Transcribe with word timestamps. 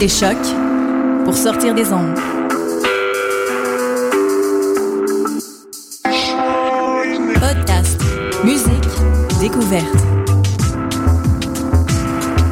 et 0.00 0.08
Choc 0.08 0.36
pour 1.24 1.36
sortir 1.36 1.74
des 1.74 1.92
ondes. 1.92 2.18
Podcast, 7.34 8.00
musique, 8.44 8.88
découverte. 9.40 9.84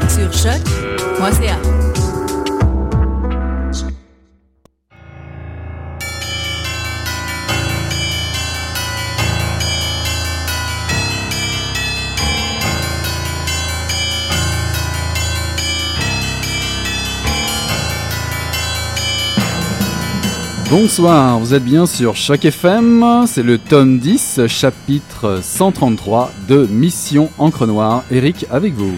Sur 0.08 0.32
choc.ca. 0.32 1.67
Bonsoir, 20.80 21.40
vous 21.40 21.54
êtes 21.54 21.64
bien 21.64 21.86
sur 21.86 22.14
Choc 22.14 22.44
FM, 22.44 23.24
c'est 23.26 23.42
le 23.42 23.58
tome 23.58 23.98
10, 23.98 24.46
chapitre 24.46 25.40
133 25.42 26.30
de 26.46 26.66
Mission 26.66 27.30
Encre 27.36 27.66
Noire. 27.66 28.04
Eric, 28.12 28.46
avec 28.48 28.74
vous. 28.74 28.94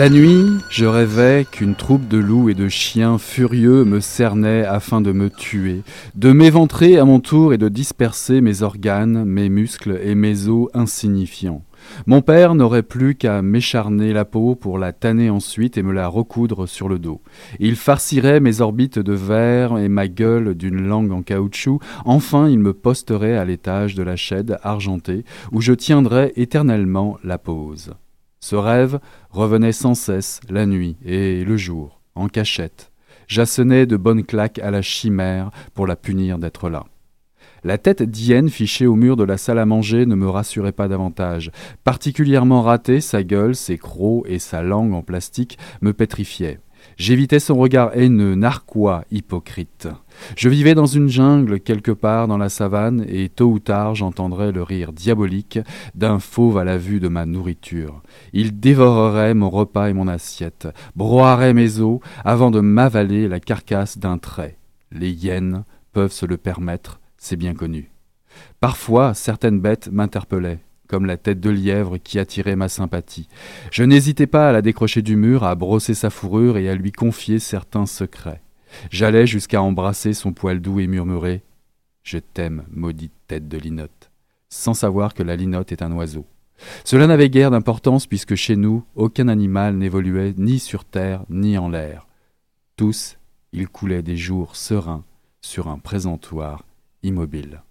La 0.00 0.08
nuit, 0.08 0.46
je 0.70 0.86
rêvais 0.86 1.44
qu'une 1.50 1.74
troupe 1.74 2.08
de 2.08 2.16
loups 2.16 2.48
et 2.48 2.54
de 2.54 2.70
chiens 2.70 3.18
furieux 3.18 3.84
me 3.84 4.00
cernait 4.00 4.64
afin 4.64 5.02
de 5.02 5.12
me 5.12 5.28
tuer, 5.28 5.82
de 6.14 6.32
m'éventrer 6.32 6.96
à 6.96 7.04
mon 7.04 7.20
tour 7.20 7.52
et 7.52 7.58
de 7.58 7.68
disperser 7.68 8.40
mes 8.40 8.62
organes, 8.62 9.26
mes 9.26 9.50
muscles 9.50 10.00
et 10.02 10.14
mes 10.14 10.48
os 10.48 10.70
insignifiants. 10.72 11.62
Mon 12.06 12.22
père 12.22 12.54
n'aurait 12.54 12.82
plus 12.82 13.14
qu'à 13.14 13.42
m'écharner 13.42 14.14
la 14.14 14.24
peau 14.24 14.54
pour 14.54 14.78
la 14.78 14.94
tanner 14.94 15.28
ensuite 15.28 15.76
et 15.76 15.82
me 15.82 15.92
la 15.92 16.08
recoudre 16.08 16.66
sur 16.66 16.88
le 16.88 16.98
dos. 16.98 17.20
Il 17.58 17.76
farcirait 17.76 18.40
mes 18.40 18.62
orbites 18.62 18.98
de 18.98 19.12
verre 19.12 19.76
et 19.76 19.90
ma 19.90 20.08
gueule 20.08 20.54
d'une 20.54 20.80
langue 20.80 21.12
en 21.12 21.20
caoutchouc. 21.20 21.78
Enfin, 22.06 22.48
il 22.48 22.58
me 22.58 22.72
posterait 22.72 23.36
à 23.36 23.44
l'étage 23.44 23.96
de 23.96 24.02
la 24.02 24.16
chaîne 24.16 24.56
argentée 24.62 25.26
où 25.52 25.60
je 25.60 25.74
tiendrais 25.74 26.32
éternellement 26.36 27.18
la 27.22 27.36
pose. 27.36 27.92
Ce 28.42 28.56
rêve 28.56 29.00
revenait 29.28 29.72
sans 29.72 29.94
cesse 29.94 30.40
la 30.48 30.64
nuit 30.64 30.96
et 31.04 31.44
le 31.44 31.58
jour, 31.58 32.00
en 32.14 32.28
cachette. 32.28 32.90
J'assonnais 33.28 33.84
de 33.84 33.98
bonnes 33.98 34.24
claques 34.24 34.58
à 34.58 34.70
la 34.70 34.80
chimère 34.80 35.50
pour 35.74 35.86
la 35.86 35.94
punir 35.94 36.38
d'être 36.38 36.70
là. 36.70 36.84
La 37.62 37.76
tête 37.76 38.02
d'hyène 38.02 38.48
fichée 38.48 38.86
au 38.86 38.96
mur 38.96 39.16
de 39.16 39.24
la 39.24 39.36
salle 39.36 39.58
à 39.58 39.66
manger 39.66 40.06
ne 40.06 40.14
me 40.14 40.28
rassurait 40.28 40.72
pas 40.72 40.88
davantage. 40.88 41.52
Particulièrement 41.84 42.62
raté, 42.62 43.02
sa 43.02 43.22
gueule, 43.22 43.54
ses 43.54 43.76
crocs 43.76 44.24
et 44.26 44.38
sa 44.38 44.62
langue 44.62 44.94
en 44.94 45.02
plastique 45.02 45.58
me 45.82 45.92
pétrifiaient. 45.92 46.60
J'évitais 47.00 47.40
son 47.40 47.56
regard 47.56 47.96
haineux, 47.96 48.34
narquois, 48.34 49.06
hypocrite. 49.10 49.88
Je 50.36 50.50
vivais 50.50 50.74
dans 50.74 50.84
une 50.84 51.08
jungle 51.08 51.58
quelque 51.58 51.92
part 51.92 52.28
dans 52.28 52.36
la 52.36 52.50
savane, 52.50 53.06
et 53.08 53.30
tôt 53.30 53.46
ou 53.46 53.58
tard 53.58 53.94
j'entendrais 53.94 54.52
le 54.52 54.62
rire 54.62 54.92
diabolique 54.92 55.58
d'un 55.94 56.18
fauve 56.18 56.58
à 56.58 56.64
la 56.64 56.76
vue 56.76 57.00
de 57.00 57.08
ma 57.08 57.24
nourriture. 57.24 58.02
Il 58.34 58.60
dévorerait 58.60 59.32
mon 59.32 59.48
repas 59.48 59.88
et 59.88 59.94
mon 59.94 60.08
assiette, 60.08 60.68
broierait 60.94 61.54
mes 61.54 61.80
os 61.80 62.00
avant 62.22 62.50
de 62.50 62.60
m'avaler 62.60 63.28
la 63.28 63.40
carcasse 63.40 63.96
d'un 63.96 64.18
trait. 64.18 64.58
Les 64.92 65.10
hyènes 65.10 65.64
peuvent 65.94 66.12
se 66.12 66.26
le 66.26 66.36
permettre, 66.36 67.00
c'est 67.16 67.36
bien 67.36 67.54
connu. 67.54 67.90
Parfois, 68.60 69.14
certaines 69.14 69.60
bêtes 69.60 69.88
m'interpellaient 69.90 70.60
comme 70.90 71.06
la 71.06 71.16
tête 71.16 71.38
de 71.38 71.50
lièvre 71.50 71.98
qui 71.98 72.18
attirait 72.18 72.56
ma 72.56 72.68
sympathie. 72.68 73.28
Je 73.70 73.84
n'hésitais 73.84 74.26
pas 74.26 74.48
à 74.48 74.52
la 74.52 74.60
décrocher 74.60 75.02
du 75.02 75.14
mur, 75.14 75.44
à 75.44 75.54
brosser 75.54 75.94
sa 75.94 76.10
fourrure 76.10 76.58
et 76.58 76.68
à 76.68 76.74
lui 76.74 76.90
confier 76.90 77.38
certains 77.38 77.86
secrets. 77.86 78.42
J'allais 78.90 79.24
jusqu'à 79.24 79.62
embrasser 79.62 80.14
son 80.14 80.32
poil 80.32 80.60
doux 80.60 80.80
et 80.80 80.88
murmurer 80.88 81.42
Je 82.02 82.18
t'aime, 82.18 82.64
maudite 82.72 83.12
tête 83.28 83.46
de 83.46 83.56
linotte, 83.56 84.10
sans 84.48 84.74
savoir 84.74 85.14
que 85.14 85.22
la 85.22 85.36
linotte 85.36 85.70
est 85.70 85.82
un 85.82 85.92
oiseau. 85.92 86.26
Cela 86.82 87.06
n'avait 87.06 87.30
guère 87.30 87.52
d'importance 87.52 88.08
puisque 88.08 88.34
chez 88.34 88.56
nous, 88.56 88.84
aucun 88.96 89.28
animal 89.28 89.76
n'évoluait 89.76 90.34
ni 90.36 90.58
sur 90.58 90.84
terre 90.84 91.22
ni 91.30 91.56
en 91.56 91.68
l'air. 91.68 92.08
Tous, 92.74 93.16
ils 93.52 93.68
coulaient 93.68 94.02
des 94.02 94.16
jours 94.16 94.56
sereins 94.56 95.04
sur 95.40 95.68
un 95.68 95.78
présentoir 95.78 96.64
immobile. 97.04 97.62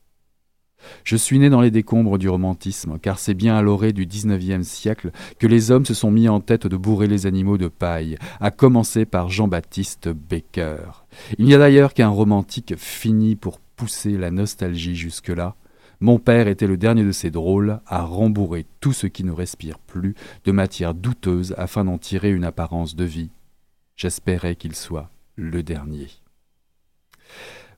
Je 1.04 1.16
suis 1.16 1.40
né 1.40 1.50
dans 1.50 1.62
les 1.62 1.72
décombres 1.72 2.18
du 2.18 2.30
romantisme, 2.30 3.00
car 3.00 3.20
c'est 3.20 3.34
bien 3.34 3.56
à 3.56 3.62
l'orée 3.62 3.94
du 3.94 4.06
XIXe 4.06 4.68
siècle 4.68 5.12
que 5.40 5.48
les 5.48 5.72
hommes 5.72 5.86
se 5.86 5.94
sont 5.94 6.12
mis 6.12 6.30
en 6.30 6.40
tête 6.40 6.68
de 6.68 6.78
bourrer 6.78 7.08
les 7.08 7.26
animaux 7.26 7.58
de 7.58 7.68
paille, 7.68 8.18
à 8.40 8.52
commencer 8.52 9.06
par 9.06 9.30
Jean-Baptiste 9.30 10.10
Baker. 10.10 11.06
Il 11.38 11.46
n'y 11.46 11.54
a 11.54 11.58
d'ailleurs 11.58 11.94
qu'un 11.94 12.10
romantique 12.10 12.76
fini 12.78 13.36
pour 13.36 13.60
pousser 13.76 14.18
la 14.18 14.32
nostalgie 14.32 14.96
jusque-là. 14.96 15.56
Mon 16.02 16.18
père 16.18 16.48
était 16.48 16.68
le 16.68 16.78
dernier 16.78 17.04
de 17.04 17.12
ces 17.12 17.30
drôles 17.30 17.82
à 17.86 18.04
rembourrer 18.04 18.66
tout 18.80 18.94
ce 18.94 19.08
qui 19.08 19.26
ne 19.26 19.32
respire 19.32 19.80
plus 19.80 20.16
de 20.46 20.52
matière 20.52 20.94
douteuse 20.94 21.54
afin 21.58 21.84
d'en 21.84 21.98
tirer 21.98 22.32
une 22.32 22.46
apparence 22.46 22.96
de 22.96 23.04
vie. 23.04 23.32
J'espérais 23.98 24.56
qu'il 24.56 24.76
soit 24.76 25.10
le 25.36 25.62
dernier. 25.62 26.08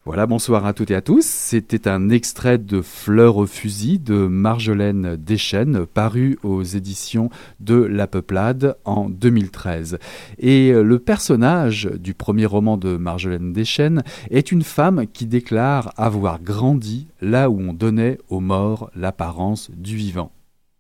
Voilà, 0.04 0.26
bonsoir 0.26 0.66
à 0.66 0.74
toutes 0.74 0.90
et 0.90 0.96
à 0.96 1.02
tous. 1.02 1.24
C'était 1.24 1.88
un 1.88 2.10
extrait 2.10 2.58
de 2.58 2.82
Fleurs 2.82 3.38
au 3.38 3.46
fusil 3.46 4.00
de 4.00 4.26
Marjolaine 4.26 5.16
Deschênes, 5.16 5.86
paru 5.86 6.40
aux 6.42 6.64
éditions 6.64 7.30
de 7.60 7.76
La 7.76 8.08
Peuplade 8.08 8.78
en 8.84 9.10
2013. 9.10 10.00
Et 10.40 10.72
le 10.74 10.98
personnage 10.98 11.86
du 11.86 12.16
premier 12.16 12.48
roman 12.48 12.78
de 12.78 12.98
Marjolaine 12.98 13.54
Deschênes 13.54 14.02
est 14.32 14.52
une 14.52 14.64
femme 14.64 15.06
qui 15.06 15.28
déclare 15.28 15.94
avoir 15.98 16.42
grandi 16.42 17.06
là 17.22 17.52
où 17.52 17.60
on 17.62 17.74
donnait 17.74 18.18
aux 18.28 18.40
morts 18.40 18.90
l'apparence 18.96 19.70
du 19.70 19.96
vivant. 19.98 20.32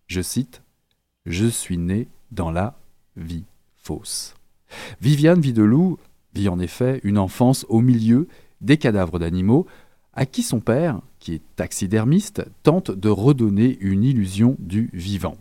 Je 0.07 0.21
cite 0.21 0.63
Je 1.27 1.45
suis 1.45 1.77
né 1.77 2.07
dans 2.31 2.49
la 2.49 2.73
vie 3.15 3.45
fausse. 3.77 4.33
Viviane 4.99 5.41
Videloup 5.41 5.99
vit 6.33 6.49
en 6.49 6.57
effet 6.59 6.99
une 7.03 7.19
enfance 7.19 7.67
au 7.69 7.81
milieu 7.81 8.27
des 8.61 8.77
cadavres 8.77 9.19
d'animaux, 9.19 9.65
à 10.13 10.25
qui 10.25 10.43
son 10.43 10.59
père, 10.59 11.01
qui 11.19 11.33
est 11.33 11.41
taxidermiste, 11.55 12.43
tente 12.63 12.91
de 12.91 13.09
redonner 13.09 13.77
une 13.81 14.03
illusion 14.03 14.55
du 14.59 14.89
vivant. 14.93 15.37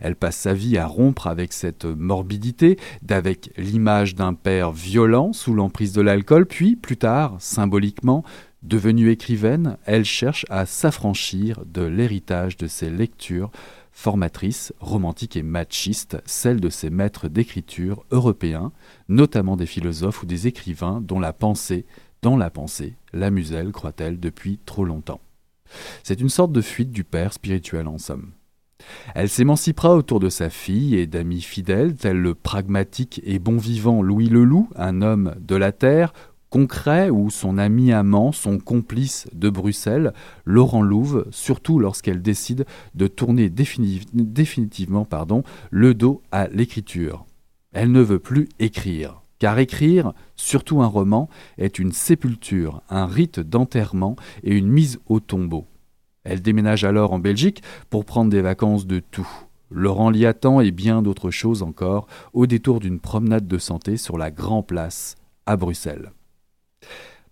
Elle 0.00 0.16
passe 0.16 0.36
sa 0.36 0.54
vie 0.54 0.78
à 0.78 0.86
rompre 0.86 1.26
avec 1.26 1.52
cette 1.52 1.84
morbidité, 1.84 2.78
d'avec 3.02 3.52
l'image 3.56 4.14
d'un 4.14 4.34
père 4.34 4.72
violent 4.72 5.32
sous 5.32 5.54
l'emprise 5.54 5.92
de 5.92 6.00
l'alcool, 6.00 6.46
puis, 6.46 6.76
plus 6.76 6.96
tard, 6.96 7.36
symboliquement, 7.38 8.24
devenue 8.62 9.10
écrivaine, 9.10 9.78
elle 9.84 10.04
cherche 10.04 10.44
à 10.50 10.66
s'affranchir 10.66 11.64
de 11.66 11.82
l'héritage 11.82 12.56
de 12.56 12.66
ses 12.66 12.90
lectures 12.90 13.50
formatrices, 13.92 14.72
romantiques 14.80 15.36
et 15.36 15.42
machistes, 15.42 16.18
celles 16.24 16.60
de 16.60 16.68
ses 16.68 16.90
maîtres 16.90 17.28
d'écriture 17.28 18.04
européens, 18.10 18.72
notamment 19.08 19.56
des 19.56 19.66
philosophes 19.66 20.22
ou 20.22 20.26
des 20.26 20.46
écrivains 20.46 21.00
dont 21.00 21.20
la 21.20 21.32
pensée 21.32 21.86
dans 22.22 22.36
la 22.36 22.50
pensée, 22.50 22.96
la 23.12 23.30
muselle, 23.30 23.72
croit-elle, 23.72 24.20
depuis 24.20 24.58
trop 24.64 24.84
longtemps. 24.84 25.20
C'est 26.02 26.20
une 26.20 26.28
sorte 26.28 26.52
de 26.52 26.60
fuite 26.60 26.90
du 26.90 27.04
père 27.04 27.32
spirituel 27.32 27.86
en 27.86 27.98
somme. 27.98 28.32
Elle 29.14 29.28
s'émancipera 29.28 29.94
autour 29.94 30.20
de 30.20 30.28
sa 30.28 30.50
fille 30.50 30.96
et 30.96 31.06
d'amis 31.06 31.42
fidèles 31.42 31.94
tels 31.94 32.20
le 32.20 32.34
pragmatique 32.34 33.20
et 33.24 33.38
bon 33.38 33.58
vivant 33.58 34.02
Louis 34.02 34.28
Leloup, 34.28 34.68
un 34.74 35.02
homme 35.02 35.34
de 35.38 35.54
la 35.56 35.72
terre, 35.72 36.12
concret, 36.48 37.10
ou 37.10 37.30
son 37.30 37.58
ami 37.58 37.92
amant, 37.92 38.32
son 38.32 38.58
complice 38.58 39.28
de 39.32 39.48
Bruxelles, 39.50 40.12
Laurent 40.44 40.82
Louve, 40.82 41.26
surtout 41.30 41.78
lorsqu'elle 41.78 42.22
décide 42.22 42.66
de 42.94 43.06
tourner 43.06 43.48
définitivement 43.50 45.06
le 45.70 45.94
dos 45.94 46.22
à 46.32 46.48
l'écriture. 46.48 47.24
Elle 47.72 47.92
ne 47.92 48.00
veut 48.00 48.18
plus 48.18 48.48
écrire. 48.58 49.19
Car 49.40 49.58
écrire, 49.58 50.12
surtout 50.36 50.82
un 50.82 50.86
roman, 50.86 51.28
est 51.58 51.78
une 51.78 51.92
sépulture, 51.92 52.82
un 52.90 53.06
rite 53.06 53.40
d'enterrement 53.40 54.14
et 54.44 54.54
une 54.54 54.68
mise 54.68 55.00
au 55.06 55.18
tombeau. 55.18 55.66
Elle 56.24 56.42
déménage 56.42 56.84
alors 56.84 57.14
en 57.14 57.18
Belgique 57.18 57.62
pour 57.88 58.04
prendre 58.04 58.30
des 58.30 58.42
vacances 58.42 58.86
de 58.86 59.00
tout. 59.00 59.28
Laurent 59.70 60.10
Liatan 60.10 60.60
et 60.60 60.70
bien 60.70 61.00
d'autres 61.00 61.30
choses 61.30 61.62
encore 61.62 62.06
au 62.34 62.46
détour 62.46 62.80
d'une 62.80 63.00
promenade 63.00 63.48
de 63.48 63.56
santé 63.56 63.96
sur 63.96 64.18
la 64.18 64.30
Grand 64.30 64.62
Place 64.62 65.16
à 65.46 65.56
Bruxelles. 65.56 66.12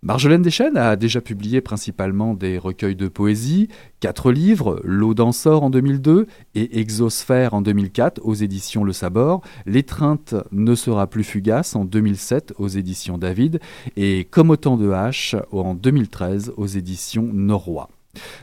Marjolaine 0.00 0.42
Deschênes 0.42 0.76
a 0.76 0.94
déjà 0.94 1.20
publié 1.20 1.60
principalement 1.60 2.32
des 2.32 2.56
recueils 2.56 2.94
de 2.94 3.08
poésie, 3.08 3.68
quatre 3.98 4.30
livres, 4.30 4.80
L'eau 4.84 5.12
d'Ensor 5.12 5.64
en 5.64 5.70
2002 5.70 6.28
et 6.54 6.78
Exosphère 6.78 7.52
en 7.52 7.62
2004 7.62 8.20
aux 8.22 8.34
éditions 8.34 8.84
Le 8.84 8.92
Sabor, 8.92 9.42
L'étreinte 9.66 10.36
ne 10.52 10.76
sera 10.76 11.08
plus 11.08 11.24
fugace 11.24 11.74
en 11.74 11.84
2007 11.84 12.54
aux 12.58 12.68
éditions 12.68 13.18
David 13.18 13.58
et 13.96 14.24
Comme 14.30 14.50
autant 14.50 14.76
de 14.76 14.88
haches 14.90 15.34
en 15.50 15.74
2013 15.74 16.52
aux 16.56 16.66
éditions 16.66 17.28
Norrois. 17.32 17.88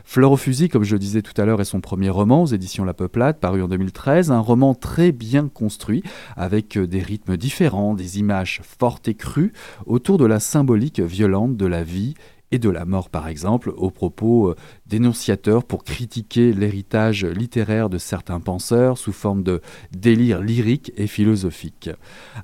Fleur 0.04 0.32
au 0.32 0.36
fusil, 0.36 0.68
comme 0.68 0.84
je 0.84 0.94
le 0.94 0.98
disais 0.98 1.22
tout 1.22 1.38
à 1.40 1.44
l'heure, 1.44 1.60
est 1.60 1.64
son 1.64 1.80
premier 1.80 2.08
roman 2.08 2.42
aux 2.42 2.46
éditions 2.46 2.84
La 2.84 2.94
Peuplade, 2.94 3.38
paru 3.38 3.62
en 3.62 3.68
2013. 3.68 4.30
Un 4.30 4.38
roman 4.38 4.74
très 4.74 5.12
bien 5.12 5.48
construit, 5.48 6.02
avec 6.36 6.78
des 6.78 7.00
rythmes 7.00 7.36
différents, 7.36 7.94
des 7.94 8.18
images 8.18 8.60
fortes 8.62 9.08
et 9.08 9.14
crues, 9.14 9.52
autour 9.84 10.18
de 10.18 10.24
la 10.24 10.40
symbolique 10.40 11.00
violente 11.00 11.56
de 11.56 11.66
la 11.66 11.82
vie 11.82 12.14
et 12.52 12.58
de 12.58 12.70
la 12.70 12.84
mort 12.84 13.10
par 13.10 13.28
exemple, 13.28 13.72
aux 13.76 13.90
propos 13.90 14.50
euh, 14.50 14.56
dénonciateurs 14.86 15.64
pour 15.64 15.84
critiquer 15.84 16.52
l'héritage 16.52 17.24
littéraire 17.24 17.90
de 17.90 17.98
certains 17.98 18.40
penseurs 18.40 18.98
sous 18.98 19.12
forme 19.12 19.42
de 19.42 19.60
délire 19.92 20.40
lyrique 20.40 20.92
et 20.96 21.06
philosophique. 21.06 21.90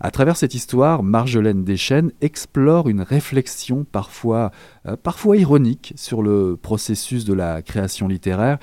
À 0.01 0.11
travers 0.11 0.37
cette 0.37 0.55
histoire, 0.55 1.03
Marjolaine 1.03 1.65
Deschênes 1.65 2.13
explore 2.21 2.89
une 2.89 3.03
réflexion 3.03 3.85
parfois, 3.85 4.51
euh, 4.87 4.97
parfois 4.97 5.37
ironique 5.37 5.93
sur 5.97 6.23
le 6.23 6.57
processus 6.57 7.25
de 7.25 7.35
la 7.35 7.63
création 7.63 8.09
littéraire 8.09 8.59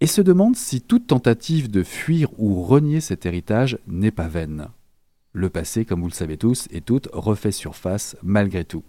et 0.00 0.06
se 0.06 0.22
demande 0.22 0.56
si 0.56 0.80
toute 0.80 1.06
tentative 1.06 1.70
de 1.70 1.82
fuir 1.82 2.28
ou 2.38 2.62
renier 2.62 3.00
cet 3.00 3.26
héritage 3.26 3.78
n'est 3.86 4.10
pas 4.10 4.28
vaine. 4.28 4.68
Le 5.32 5.50
passé, 5.50 5.84
comme 5.84 6.00
vous 6.00 6.08
le 6.08 6.12
savez 6.12 6.36
tous 6.36 6.66
et 6.72 6.80
toutes, 6.80 7.08
refait 7.12 7.52
surface 7.52 8.16
malgré 8.22 8.64
tout. 8.64 8.82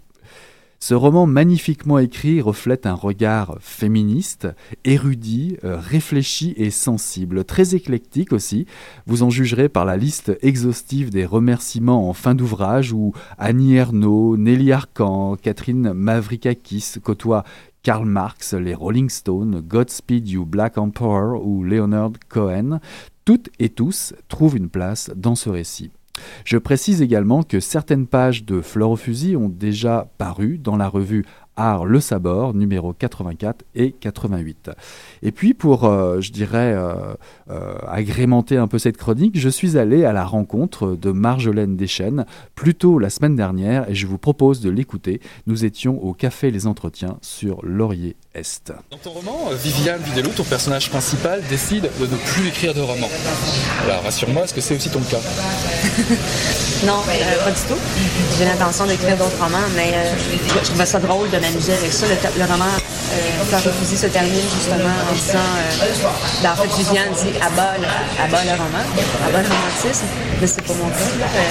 Ce 0.82 0.94
roman 0.94 1.26
magnifiquement 1.26 2.00
écrit 2.00 2.40
reflète 2.40 2.86
un 2.86 2.94
regard 2.94 3.56
féministe, 3.60 4.48
érudit, 4.82 5.56
euh, 5.62 5.76
réfléchi 5.78 6.54
et 6.56 6.70
sensible, 6.70 7.44
très 7.44 7.76
éclectique 7.76 8.32
aussi. 8.32 8.66
Vous 9.06 9.22
en 9.22 9.30
jugerez 9.30 9.68
par 9.68 9.84
la 9.84 9.96
liste 9.96 10.36
exhaustive 10.42 11.10
des 11.10 11.24
remerciements 11.24 12.08
en 12.08 12.14
fin 12.14 12.34
d'ouvrage 12.34 12.92
où 12.92 13.12
Annie 13.38 13.76
Ernaux, 13.76 14.36
Nelly 14.36 14.72
Arcan, 14.72 15.36
Catherine 15.36 15.92
Mavrikakis 15.92 16.94
côtoient 17.00 17.44
Karl 17.84 18.04
Marx, 18.04 18.52
les 18.54 18.74
Rolling 18.74 19.08
Stones, 19.08 19.60
Godspeed 19.60 20.28
You 20.28 20.44
Black 20.44 20.78
Emperor 20.78 21.46
ou 21.46 21.62
Leonard 21.62 22.14
Cohen. 22.28 22.80
Toutes 23.24 23.50
et 23.60 23.68
tous 23.68 24.14
trouvent 24.26 24.56
une 24.56 24.68
place 24.68 25.12
dans 25.14 25.36
ce 25.36 25.48
récit. 25.48 25.92
Je 26.44 26.58
précise 26.58 27.02
également 27.02 27.42
que 27.42 27.60
certaines 27.60 28.06
pages 28.06 28.44
de 28.44 28.60
Fleur 28.60 28.90
au 28.90 28.96
fusil 28.96 29.36
ont 29.36 29.48
déjà 29.48 30.08
paru 30.18 30.58
dans 30.58 30.76
la 30.76 30.88
revue 30.88 31.24
Art 31.56 31.84
Le 31.84 32.00
Sabord, 32.00 32.54
numéro 32.54 32.92
84 32.92 33.64
et 33.74 33.92
88. 33.92 34.70
Et 35.22 35.32
puis 35.32 35.52
pour, 35.54 35.84
euh, 35.84 36.20
je 36.20 36.32
dirais, 36.32 36.72
euh, 36.74 37.14
euh, 37.50 37.74
agrémenter 37.86 38.56
un 38.56 38.68
peu 38.68 38.78
cette 38.78 38.96
chronique, 38.96 39.38
je 39.38 39.48
suis 39.48 39.76
allé 39.76 40.04
à 40.04 40.12
la 40.12 40.24
rencontre 40.24 40.96
de 40.96 41.10
Marjolaine 41.10 41.76
Deschênes 41.76 42.24
plus 42.54 42.74
tôt 42.74 42.98
la 42.98 43.10
semaine 43.10 43.36
dernière 43.36 43.88
et 43.90 43.94
je 43.94 44.06
vous 44.06 44.18
propose 44.18 44.60
de 44.60 44.70
l'écouter. 44.70 45.20
Nous 45.46 45.64
étions 45.64 46.02
au 46.02 46.14
Café 46.14 46.50
Les 46.50 46.66
Entretiens 46.66 47.18
sur 47.20 47.64
Laurier 47.64 48.16
Est. 48.34 48.72
Dans 48.90 48.96
ton 48.96 49.10
roman, 49.10 49.50
Viviane 49.52 50.00
Videlo, 50.02 50.30
ton 50.30 50.44
personnage 50.44 50.88
principal, 50.88 51.42
décide 51.50 51.90
de 52.00 52.06
ne 52.06 52.16
plus 52.16 52.48
écrire 52.48 52.72
de 52.72 52.80
roman. 52.80 53.10
Alors 53.84 54.02
rassure-moi, 54.04 54.44
est-ce 54.44 54.54
que 54.54 54.62
c'est 54.62 54.74
aussi 54.76 54.88
ton 54.88 55.00
cas? 55.00 55.20
Non, 56.84 56.98
pas 57.06 57.50
du 57.52 57.60
tout. 57.68 57.78
J'ai 58.36 58.44
l'intention 58.44 58.86
d'écrire 58.86 59.16
d'autres 59.16 59.38
romans, 59.40 59.68
mais 59.76 59.94
je 60.48 60.66
trouvais 60.68 60.86
ça 60.86 60.98
drôle 60.98 61.30
de 61.30 61.38
m'amuser 61.38 61.74
avec 61.74 61.92
ça. 61.92 62.06
Le, 62.08 62.44
roman 62.44 62.64
euh, 62.64 63.44
Fleur 63.44 63.74
fusil 63.74 63.96
se 63.96 64.06
termine 64.06 64.48
justement 64.56 64.90
en 64.90 65.14
disant, 65.14 65.38
euh, 65.38 65.86
ben, 66.42 66.50
en 66.50 66.56
fait, 66.56 66.82
Viviane 66.82 67.12
dit 67.12 67.38
abat 67.38 67.78
le, 67.78 67.86
abat 68.24 68.44
le 68.44 68.50
roman, 68.50 68.84
abat 69.28 69.42
le 69.42 69.48
romantisme, 69.48 70.06
mais 70.40 70.46
c'est 70.46 70.62
pas 70.62 70.74
mon 70.74 70.88
cas. 70.88 70.96
Euh, 70.96 71.50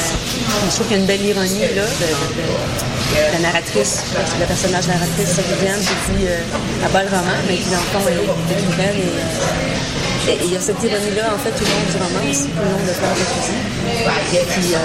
je 0.70 0.76
trouve 0.76 0.88
qu'il 0.88 0.98
y 0.98 1.00
a 1.00 1.02
une 1.02 1.08
belle 1.08 1.26
ironie 1.26 1.60
là, 1.76 1.84
de, 1.84 2.10
narratrice, 3.42 4.04
le 4.40 4.46
personnage 4.46 4.88
narratrice, 4.88 5.40
Viviane, 5.40 5.80
qui 5.80 5.96
dit 6.14 6.28
euh, 6.28 6.86
abat 6.86 7.04
le 7.04 7.10
roman, 7.10 7.38
mais 7.48 7.58
qui 7.58 7.70
dans 7.70 7.78
le 7.78 7.90
fond 7.92 8.08
est, 8.08 8.54
écrivaine 8.54 8.96
et 8.98 9.72
et 10.30 10.38
il 10.44 10.54
y 10.54 10.56
a 10.56 10.60
cette 10.62 10.78
ironie-là, 10.84 11.34
en 11.34 11.38
fait, 11.40 11.50
tout 11.50 11.66
le 11.66 11.72
long 11.74 11.86
du 11.90 11.98
roman 11.98 12.22
tout 12.22 12.62
le 12.62 12.70
long 12.70 12.86
de 12.86 12.94
Fleur 12.94 13.10
de 13.10 13.26
fusil, 13.26 13.58
qui, 14.30 14.76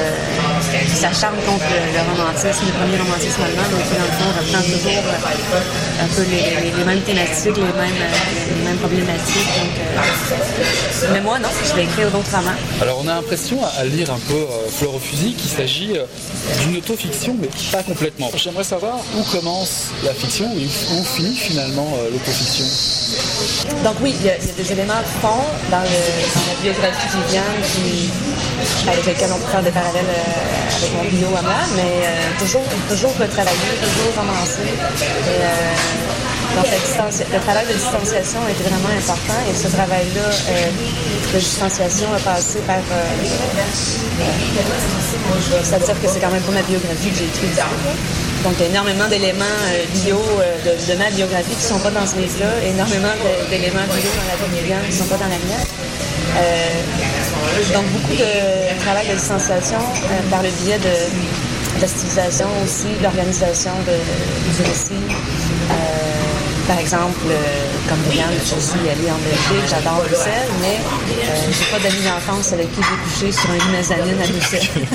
euh, 0.75 0.97
s'acharne 0.97 1.37
contre 1.47 1.65
le, 1.71 2.01
romantisme, 2.11 2.67
le 2.67 2.73
premier 2.73 2.99
romantisme 2.99 3.43
allemand, 3.43 3.69
donc 3.71 3.85
dans 3.87 4.07
le 4.07 4.15
fond, 4.17 4.27
on 4.27 4.35
reprend 4.41 4.63
toujours 4.63 5.05
euh, 5.05 6.05
un 6.05 6.09
peu 6.09 6.23
les, 6.31 6.71
les, 6.77 6.85
mêmes 6.85 7.03
thématiques, 7.03 7.57
les 7.57 7.63
mêmes, 7.63 8.01
euh, 8.01 8.55
les 8.57 8.65
mêmes 8.65 8.79
problématiques. 8.79 9.51
Donc, 9.59 9.75
euh, 9.79 11.13
mais 11.13 11.21
moi, 11.21 11.39
non, 11.39 11.49
je 11.65 11.75
vais 11.75 11.85
écrire 11.85 12.11
d'autres 12.11 12.35
romans. 12.35 12.59
Alors, 12.81 13.01
on 13.03 13.09
a 13.09 13.15
l'impression, 13.15 13.59
à 13.79 13.85
lire 13.85 14.11
un 14.11 14.19
peu 14.29 14.47
Fleur 14.71 14.95
au 14.95 14.99
fusil, 14.99 15.35
qu'il 15.35 15.51
s'agit 15.51 15.95
d'une 16.63 16.77
autofiction, 16.77 17.37
mais 17.41 17.49
pas 17.71 17.83
complètement. 17.83 18.31
J'aimerais 18.35 18.65
savoir 18.65 18.99
où 19.17 19.23
commence 19.37 19.91
la 20.05 20.13
fiction 20.13 20.47
et 20.59 20.65
où 20.65 21.05
finit 21.05 21.37
finalement 21.37 21.97
l'autofiction. 22.13 22.65
Donc 23.85 23.97
oui, 24.03 24.15
il 24.19 24.27
y, 24.27 24.31
a 24.31 24.37
des 24.37 24.73
éléments 24.73 24.95
fond 25.21 25.43
dans, 25.71 25.81
le, 25.81 26.01
dans 26.35 26.47
la 26.49 26.61
biographie 26.63 27.07
de 27.07 27.23
Viviane 27.23 27.45
qui, 27.63 28.11
avec 28.89 29.07
lesquels 29.07 29.31
on 29.33 29.39
peut 29.39 29.51
faire 29.51 29.63
des 29.63 29.71
parallèles 29.71 30.05
euh, 30.05 30.56
avec 30.76 30.93
mon 30.94 31.05
bio 31.05 31.29
à 31.37 31.43
moi, 31.43 31.62
mais 31.76 32.05
euh, 32.05 32.38
toujours, 32.38 32.64
toujours 32.88 33.14
retravailler, 33.19 33.73
toujours 33.81 34.12
romancer. 34.17 34.67
Et, 34.67 35.41
euh, 35.41 35.75
donc 36.56 36.67
le 37.32 37.41
travail 37.41 37.67
de 37.67 37.75
distanciation 37.75 38.41
était 38.49 38.64
vraiment 38.64 38.88
important 38.88 39.38
et 39.50 39.55
ce 39.55 39.69
travail-là 39.69 40.31
de 41.35 41.38
distanciation 41.38 42.08
a 42.14 42.19
passé 42.19 42.60
par... 42.67 42.81
C'est-à-dire 45.63 46.01
que 46.01 46.08
c'est 46.08 46.20
quand 46.20 46.31
même 46.31 46.43
pas 46.43 46.53
ma 46.53 46.63
biographie 46.63 47.10
que 47.10 47.19
j'ai 47.19 47.27
écrite. 47.27 47.60
Donc, 48.46 48.55
il 48.58 48.63
y 48.63 48.67
a 48.67 48.70
énormément 48.70 49.08
d'éléments 49.08 49.58
euh, 49.75 49.84
bio 49.93 50.22
euh, 50.39 50.55
de, 50.63 50.94
ma 50.94 51.10
biographie 51.10 51.51
qui 51.51 51.67
ne 51.67 51.70
sont 51.75 51.79
pas 51.81 51.91
dans 51.91 52.06
ce 52.06 52.15
livre-là, 52.15 52.63
énormément 52.63 53.10
d'éléments 53.51 53.82
bio 53.91 54.06
dans 54.15 54.29
la 54.31 54.39
vie 54.39 54.86
qui 54.86 54.93
ne 54.93 55.03
sont 55.03 55.10
pas 55.10 55.17
dans 55.17 55.27
la 55.27 55.41
mienne. 55.43 55.67
Euh, 56.36 56.70
donc, 57.74 57.86
beaucoup 57.93 58.15
de 58.15 58.81
travail 58.84 59.08
de 59.08 59.15
distanciation 59.15 59.79
par 60.31 60.43
le 60.43 60.50
biais 60.62 60.79
de, 60.79 61.81
de 61.81 61.86
stylisation 61.86 62.48
aussi, 62.65 62.88
l'organisation 63.03 63.72
de, 63.86 63.96
du 64.56 64.62
récit. 64.69 65.05
Par 66.67 66.79
exemple, 66.81 67.31
euh, 67.31 67.36
comme 67.88 68.00
Brianne, 68.08 68.34
je 68.43 68.58
suis 68.58 68.81
allée 68.91 69.08
en 69.08 69.19
Belgique, 69.22 69.70
j'adore 69.70 70.03
Bruxelles, 70.03 70.50
mais 70.60 70.81
euh, 70.82 71.53
j'ai 71.53 71.70
pas 71.70 71.79
d'amis 71.79 72.03
d'enfance 72.03 72.53
avec 72.55 72.72
qui 72.74 72.81
j'ai 72.82 72.98
couché 73.06 73.31
sur 73.31 73.55
une 73.55 73.70
mezzanine 73.70 74.20
à 74.20 74.26
Bruxelles. 74.26 74.67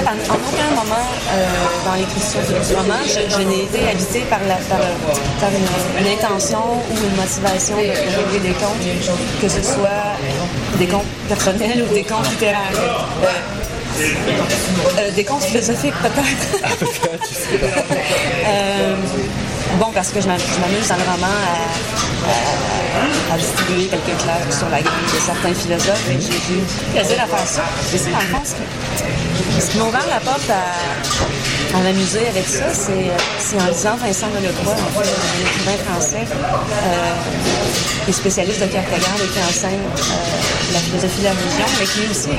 en 0.00 0.08
en, 0.08 0.38
aucun 0.48 0.70
moment 0.70 1.06
euh, 1.28 1.44
dans 1.84 1.94
l'écriture 1.94 2.40
du 2.40 2.74
roman, 2.74 3.00
je, 3.04 3.42
n'ai 3.42 3.64
été 3.64 3.86
habitée 3.90 4.24
par, 4.30 4.40
la, 4.48 4.56
par, 4.56 4.80
une, 4.80 6.08
intention 6.08 6.80
ou 6.90 6.96
une 6.96 7.16
motivation 7.16 7.76
de, 7.76 7.82
de 7.82 8.38
des 8.42 8.54
contes, 8.54 8.80
que 9.42 9.48
ce 9.48 9.62
soit 9.62 10.16
des 10.78 10.86
contes 10.86 11.06
personnels 11.28 11.84
ou 11.88 11.94
des 11.94 12.02
contes 12.02 12.28
littéraires. 12.30 13.06
des 15.14 15.24
contes 15.24 15.42
philosophiques 15.44 15.94
peut-être. 16.02 16.46
Bon, 19.78 19.90
parce 19.92 20.08
que 20.10 20.20
je 20.20 20.26
m'amuse 20.28 20.88
dans 20.88 20.96
le 20.96 21.02
roman 21.02 21.36
à, 23.30 23.36
distribuer 23.36 23.88
quelques 23.88 24.16
claques 24.22 24.52
sur 24.52 24.68
la 24.70 24.80
gamme 24.80 24.92
de 25.12 25.20
certains 25.20 25.52
philosophes 25.52 26.08
et 26.08 26.18
j'ai 26.18 26.54
eu 26.54 26.60
plaisir 26.92 27.22
à 27.22 27.26
faire 27.26 27.46
ça. 27.46 27.62
Et 27.92 27.98
c'est 27.98 28.10
dans 28.10 28.18
le 28.18 29.60
ce 29.60 29.70
qui 29.70 29.78
m'a 29.78 29.84
ouvert 29.84 30.06
la 30.08 30.20
porte 30.20 30.48
à, 30.50 31.78
m'amuser 31.82 32.26
avec 32.28 32.46
ça, 32.46 32.64
c'est 32.72 33.60
en 33.60 33.66
lisant 33.66 33.96
Vincent 33.96 34.28
Delecroix, 34.28 34.74
un 34.74 35.40
écrivain 35.42 35.84
français 35.84 36.24
euh, 36.24 37.14
qui 38.04 38.10
est 38.10 38.14
spécialiste 38.14 38.60
de 38.62 38.66
Kierkegaard 38.66 39.18
et 39.22 39.28
qui 39.28 39.38
enseigne 39.40 39.74
euh, 39.74 40.72
la 40.72 40.78
philosophie 40.78 41.20
de 41.20 41.24
la 41.24 41.30
religion, 41.32 41.66
mais 41.78 41.86
qui 41.86 42.00
est 42.04 42.10
aussi. 42.10 42.30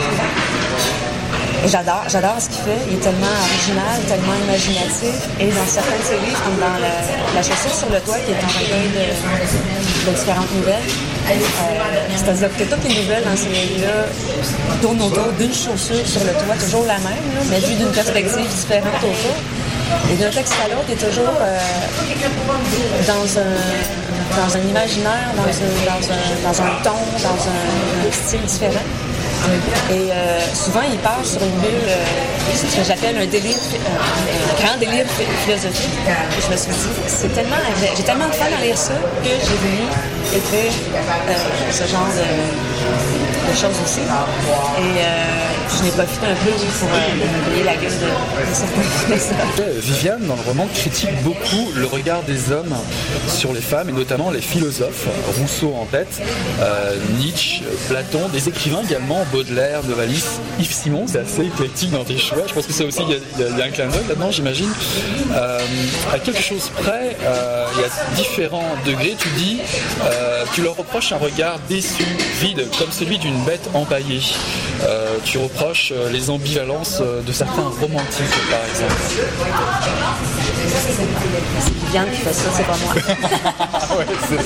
J'adore, 1.65 2.03
j'adore 2.07 2.37
ce 2.39 2.49
qu'il 2.49 2.61
fait. 2.63 2.79
Il 2.87 2.97
est 2.97 3.01
tellement 3.01 3.33
original, 3.49 3.97
tellement 4.07 4.37
imaginatif. 4.45 5.15
Et 5.39 5.47
dans 5.47 5.65
certains 5.65 5.97
de 5.97 6.05
ses 6.05 6.19
livres, 6.21 6.41
comme 6.45 6.59
dans 6.61 6.77
la, 6.77 7.41
chaussure 7.41 7.73
sur 7.73 7.89
le 7.89 7.99
toit, 8.01 8.19
qui 8.19 8.31
est 8.31 8.43
un 8.43 8.53
recueil 8.53 8.89
de, 8.93 10.11
différentes 10.13 10.53
nouvelles, 10.53 10.87
euh, 11.27 11.33
c'est-à-dire 12.15 12.49
que 12.55 12.63
toutes 12.63 12.83
les 12.87 13.01
nouvelles 13.01 13.23
dans 13.23 13.35
ces 13.35 13.49
livres-là 13.49 14.07
tournent 14.81 15.01
autour 15.01 15.31
d'une 15.33 15.53
chaussure 15.53 16.05
sur 16.05 16.21
le 16.21 16.31
toit, 16.45 16.55
toujours 16.55 16.85
la 16.85 16.99
même, 16.99 17.25
mais 17.49 17.59
vue 17.59 17.75
d'une 17.75 17.91
perspective 17.91 18.47
différente 18.47 19.01
autour. 19.03 19.37
Et 20.11 20.15
d'un 20.15 20.29
texte 20.29 20.55
à 20.63 20.67
l'autre, 20.69 20.87
il 20.87 20.93
est 20.93 20.97
toujours 20.97 21.35
euh, 21.41 21.59
dans 23.07 23.39
un 23.39 23.97
dans 24.35 24.55
un 24.55 24.59
imaginaire, 24.59 25.31
dans 25.35 25.43
un, 25.43 25.71
dans 25.87 26.11
un, 26.11 26.51
dans 26.51 26.61
un 26.61 26.83
ton, 26.83 26.99
dans 27.23 27.41
un 27.49 28.11
style 28.11 28.41
différent. 28.41 28.85
Et 29.89 30.11
euh, 30.11 30.39
souvent, 30.53 30.81
il 30.91 30.97
part 30.99 31.23
sur 31.23 31.41
une 31.41 31.55
bulle, 31.61 31.87
euh, 31.87 32.03
ce 32.53 32.75
que 32.75 32.83
j'appelle 32.83 33.17
un 33.17 33.25
délire, 33.25 33.55
euh, 33.55 34.51
un 34.51 34.63
grand 34.63 34.77
délire 34.77 35.05
philosophique. 35.45 35.99
Je 36.45 36.51
me 36.51 36.57
suis 36.57 36.71
dit, 36.71 36.89
c'est 37.07 37.33
tellement, 37.33 37.55
j'ai 37.95 38.03
tellement 38.03 38.27
de 38.27 38.33
fun 38.33 38.45
à 38.45 38.61
lire 38.61 38.77
ça 38.77 38.93
que 39.23 39.29
j'ai 39.29 39.57
voulu 39.63 39.83
écrire 40.35 40.71
ce 41.71 41.83
genre 41.87 42.07
de, 42.07 42.76
de, 43.49 43.55
choses 43.55 43.77
aussi. 43.83 44.01
Et 44.01 45.01
je 45.77 45.83
n'ai 45.83 45.89
profité 45.91 46.27
un 46.27 46.35
peu 46.35 46.51
pour 46.51 46.89
me 46.89 47.51
payer 47.51 47.63
la 47.63 47.75
gueule 47.75 47.91
de, 47.91 49.13
de 49.13 49.19
certains 49.19 49.71
Viviane, 49.79 50.25
dans 50.27 50.35
le 50.35 50.41
roman, 50.41 50.67
critique 50.73 51.09
beaucoup 51.23 51.71
le 51.75 51.85
regard 51.85 52.23
des 52.23 52.51
hommes 52.51 52.75
sur 53.27 53.53
les 53.53 53.61
femmes, 53.61 53.89
et 53.89 53.91
notamment 53.91 54.31
les 54.31 54.41
philosophes, 54.41 55.07
Rousseau 55.39 55.73
en 55.79 55.85
tête, 55.85 56.21
Nietzsche, 57.19 57.63
Platon, 57.89 58.27
des 58.31 58.49
écrivains 58.49 58.81
également, 58.87 59.25
Baudelaire, 59.31 59.83
Novalis, 59.83 60.23
Yves 60.59 60.73
Simon, 60.73 61.05
c'est 61.07 61.19
assez 61.19 61.45
éclectique 61.45 61.91
dans 61.91 62.03
tes 62.03 62.17
choix. 62.17 62.43
Je 62.47 62.53
pense 62.53 62.65
que 62.65 62.73
ça 62.73 62.85
aussi, 62.85 63.01
il 63.37 63.57
y, 63.57 63.61
a 63.61 63.65
un 63.65 63.69
clin 63.69 63.87
d'œil 63.87 64.05
là-dedans, 64.07 64.31
j'imagine. 64.31 64.69
Euh, 65.33 65.59
à 66.13 66.19
quelque 66.19 66.41
chose 66.41 66.69
près, 66.81 67.15
euh, 67.23 67.65
il 67.75 67.81
y 67.81 67.85
a 67.85 68.15
différents 68.15 68.75
degrés. 68.85 69.15
Tu 69.19 69.29
dis, 69.37 69.59
euh, 70.03 70.43
tu 70.53 70.61
leur 70.61 70.75
reproches 70.75 71.11
un 71.11 71.17
regard 71.17 71.59
déçu, 71.69 72.05
vide, 72.41 72.67
comme 72.77 72.91
celui 72.91 73.17
d'une 73.17 73.43
bête 73.43 73.69
empaillée. 73.73 74.21
tu 75.23 75.37
reproches 75.37 75.93
les 76.11 76.29
ambivalences 76.29 77.01
de 77.01 77.31
certains 77.31 77.69
romantiques, 77.81 78.49
par 78.49 78.59
exemple. 78.69 79.01
C'est 81.59 81.73
Viviane 81.85 82.09
qui 82.11 82.21
fait 82.21 82.33
ça, 82.33 82.49
c'est 82.55 82.65
pas 82.65 82.77
moi. 82.77 82.95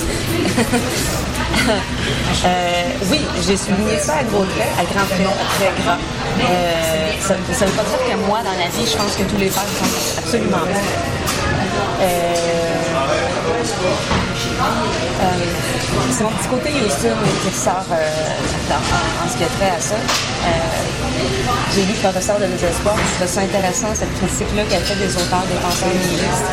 euh, 2.46 2.84
oui, 3.12 3.20
j'ai 3.46 3.58
souligné 3.58 4.00
ça 4.00 4.16
à 4.18 4.24
gros 4.24 4.46
traits, 4.46 4.72
à 4.80 4.84
grand 4.84 5.06
trait, 5.06 5.24
très 5.58 5.72
grand. 5.84 5.98
Euh, 6.40 7.12
ça 7.22 7.36
ne 7.36 7.40
veut 7.40 7.76
pas 7.76 7.84
dire 7.84 8.00
que 8.10 8.16
moi, 8.28 8.40
dans 8.40 8.52
la 8.52 8.70
vie, 8.70 8.88
je 8.90 8.98
pense 8.98 9.16
que 9.16 9.24
tous 9.24 9.38
les 9.38 9.50
pères 9.50 9.64
sont 9.64 10.20
absolument. 10.20 10.58
Euh, 12.02 12.02
euh, 12.02 12.32
c'est 16.12 16.24
mon 16.24 16.30
petit 16.32 16.48
côté 16.50 16.70
Houston 16.70 17.16
qui 17.42 17.50
ressort 17.50 17.86
euh, 17.92 18.74
en, 18.74 19.30
ce 19.30 19.38
qui 19.38 19.44
a 19.44 19.48
trait 19.48 19.72
à 19.76 19.80
ça. 19.80 19.96
Euh, 19.96 20.50
j'ai 21.74 21.84
lu 21.86 21.94
Professeur 22.02 22.40
de 22.40 22.46
désespoir, 22.46 22.96
je 22.98 23.16
trouve 23.16 23.28
ça 23.28 23.42
intéressant, 23.42 23.88
cette 23.94 24.14
critique-là 24.16 24.64
qu'elle 24.64 24.84
fait 24.84 24.96
des 24.96 25.16
auteurs, 25.16 25.46
des 25.48 25.60
penseurs 25.62 25.90
nihilistes. 25.90 26.52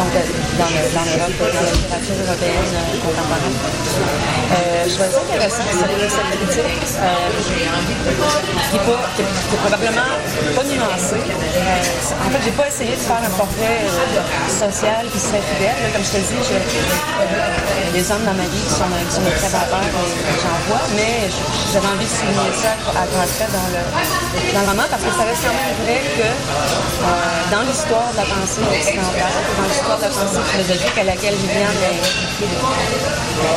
Donc 0.00 0.16
dans, 0.16 0.70
le, 0.72 0.82
dans 0.96 1.04
l'Europe 1.04 1.36
de 1.36 1.60
la 1.60 1.72
littérature 1.76 2.16
européenne 2.24 2.72
contemporaine. 3.04 3.56
Euh, 4.50 4.84
je 4.88 4.94
trouvais 4.96 5.12
ça 5.12 5.20
intéressant, 5.20 5.64
cette, 5.68 5.94
critique, 6.40 6.88
euh, 6.96 7.20
qui, 7.44 8.72
est 8.72 9.60
probablement 9.60 10.10
pas 10.56 10.64
nuancée. 10.64 11.20
Euh, 11.20 12.24
en 12.24 12.30
fait, 12.32 12.42
j'ai 12.44 12.56
pas 12.56 12.68
essayé 12.68 12.96
de 12.96 13.04
faire 13.04 13.20
un 13.20 13.34
portrait 13.36 13.84
social 14.48 15.04
qui 15.12 15.20
serait 15.20 15.44
fidèle. 15.52 15.80
Comme 15.92 16.04
je 16.04 16.12
te 16.16 16.20
dis, 16.24 16.40
j'ai 16.48 17.92
des 17.92 18.04
hommes 18.10 18.24
dans 18.24 18.34
ma 18.34 18.48
vie 18.48 18.64
qui 18.64 18.72
sont, 18.72 18.88
qui 18.88 19.14
sont 19.14 19.26
de 19.26 19.34
très 19.36 19.52
bons 19.68 19.84
et 19.84 20.36
j'en 20.40 20.58
vois, 20.68 20.84
mais 20.96 21.28
j'avais 21.72 21.90
envie 21.92 22.08
de 22.08 22.14
souligner 22.16 22.54
ça 22.56 22.72
à 22.96 23.04
grand 23.04 23.28
dans 23.28 23.68
le, 23.74 23.82
dans 24.54 24.62
le 24.64 24.68
roman 24.70 24.86
parce 24.88 25.02
que 25.04 25.12
ça 25.12 25.24
reste 25.28 25.44
quand 25.44 25.54
même 25.54 25.76
vrai 25.84 26.00
que 26.16 26.28
dans 27.50 27.62
l'histoire 27.66 28.10
de 28.12 28.18
la 28.18 28.26
pensée 28.30 28.62
occidentale, 28.62 29.34
dans 29.58 29.66
l'histoire 29.66 29.89
de 29.96 30.02
la 30.02 30.08
pensée 30.08 30.42
philosophique 30.52 30.98
à 30.98 31.04
laquelle 31.04 31.34
Viviane 31.34 31.70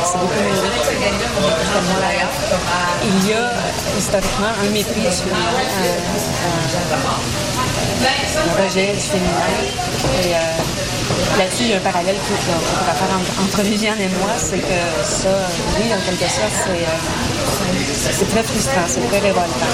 c'est 0.04 0.18
beaucoup 0.18 0.40
nourri, 0.40 0.68
comme 1.72 1.86
moi 1.86 2.00
d'ailleurs. 2.00 2.32
Il 3.04 3.28
y 3.28 3.32
a 3.34 3.50
historiquement 3.98 4.52
un 4.60 4.70
mépris 4.70 5.00
du 5.00 5.10
féminin, 5.10 5.52
un, 8.38 8.62
rejet 8.62 8.92
du 8.92 9.00
féminin. 9.00 9.50
Et 10.22 10.34
euh, 10.34 10.38
là-dessus, 11.38 11.64
il 11.64 11.70
y 11.70 11.74
a 11.74 11.76
un 11.76 11.80
parallèle 11.80 12.16
qu'on 12.16 12.34
pourrait 12.34 12.96
faire 12.96 13.44
entre 13.44 13.62
Viviane 13.62 14.00
et 14.00 14.08
moi, 14.08 14.32
c'est 14.38 14.58
que 14.58 14.80
ça, 15.04 15.28
oui, 15.78 15.92
en 15.92 16.00
quelque 16.04 16.30
sorte, 16.30 16.68
c'est 17.92 18.28
très 18.28 18.42
frustrant, 18.42 18.86
c'est 18.86 19.06
très 19.08 19.20
révoltant. 19.20 19.70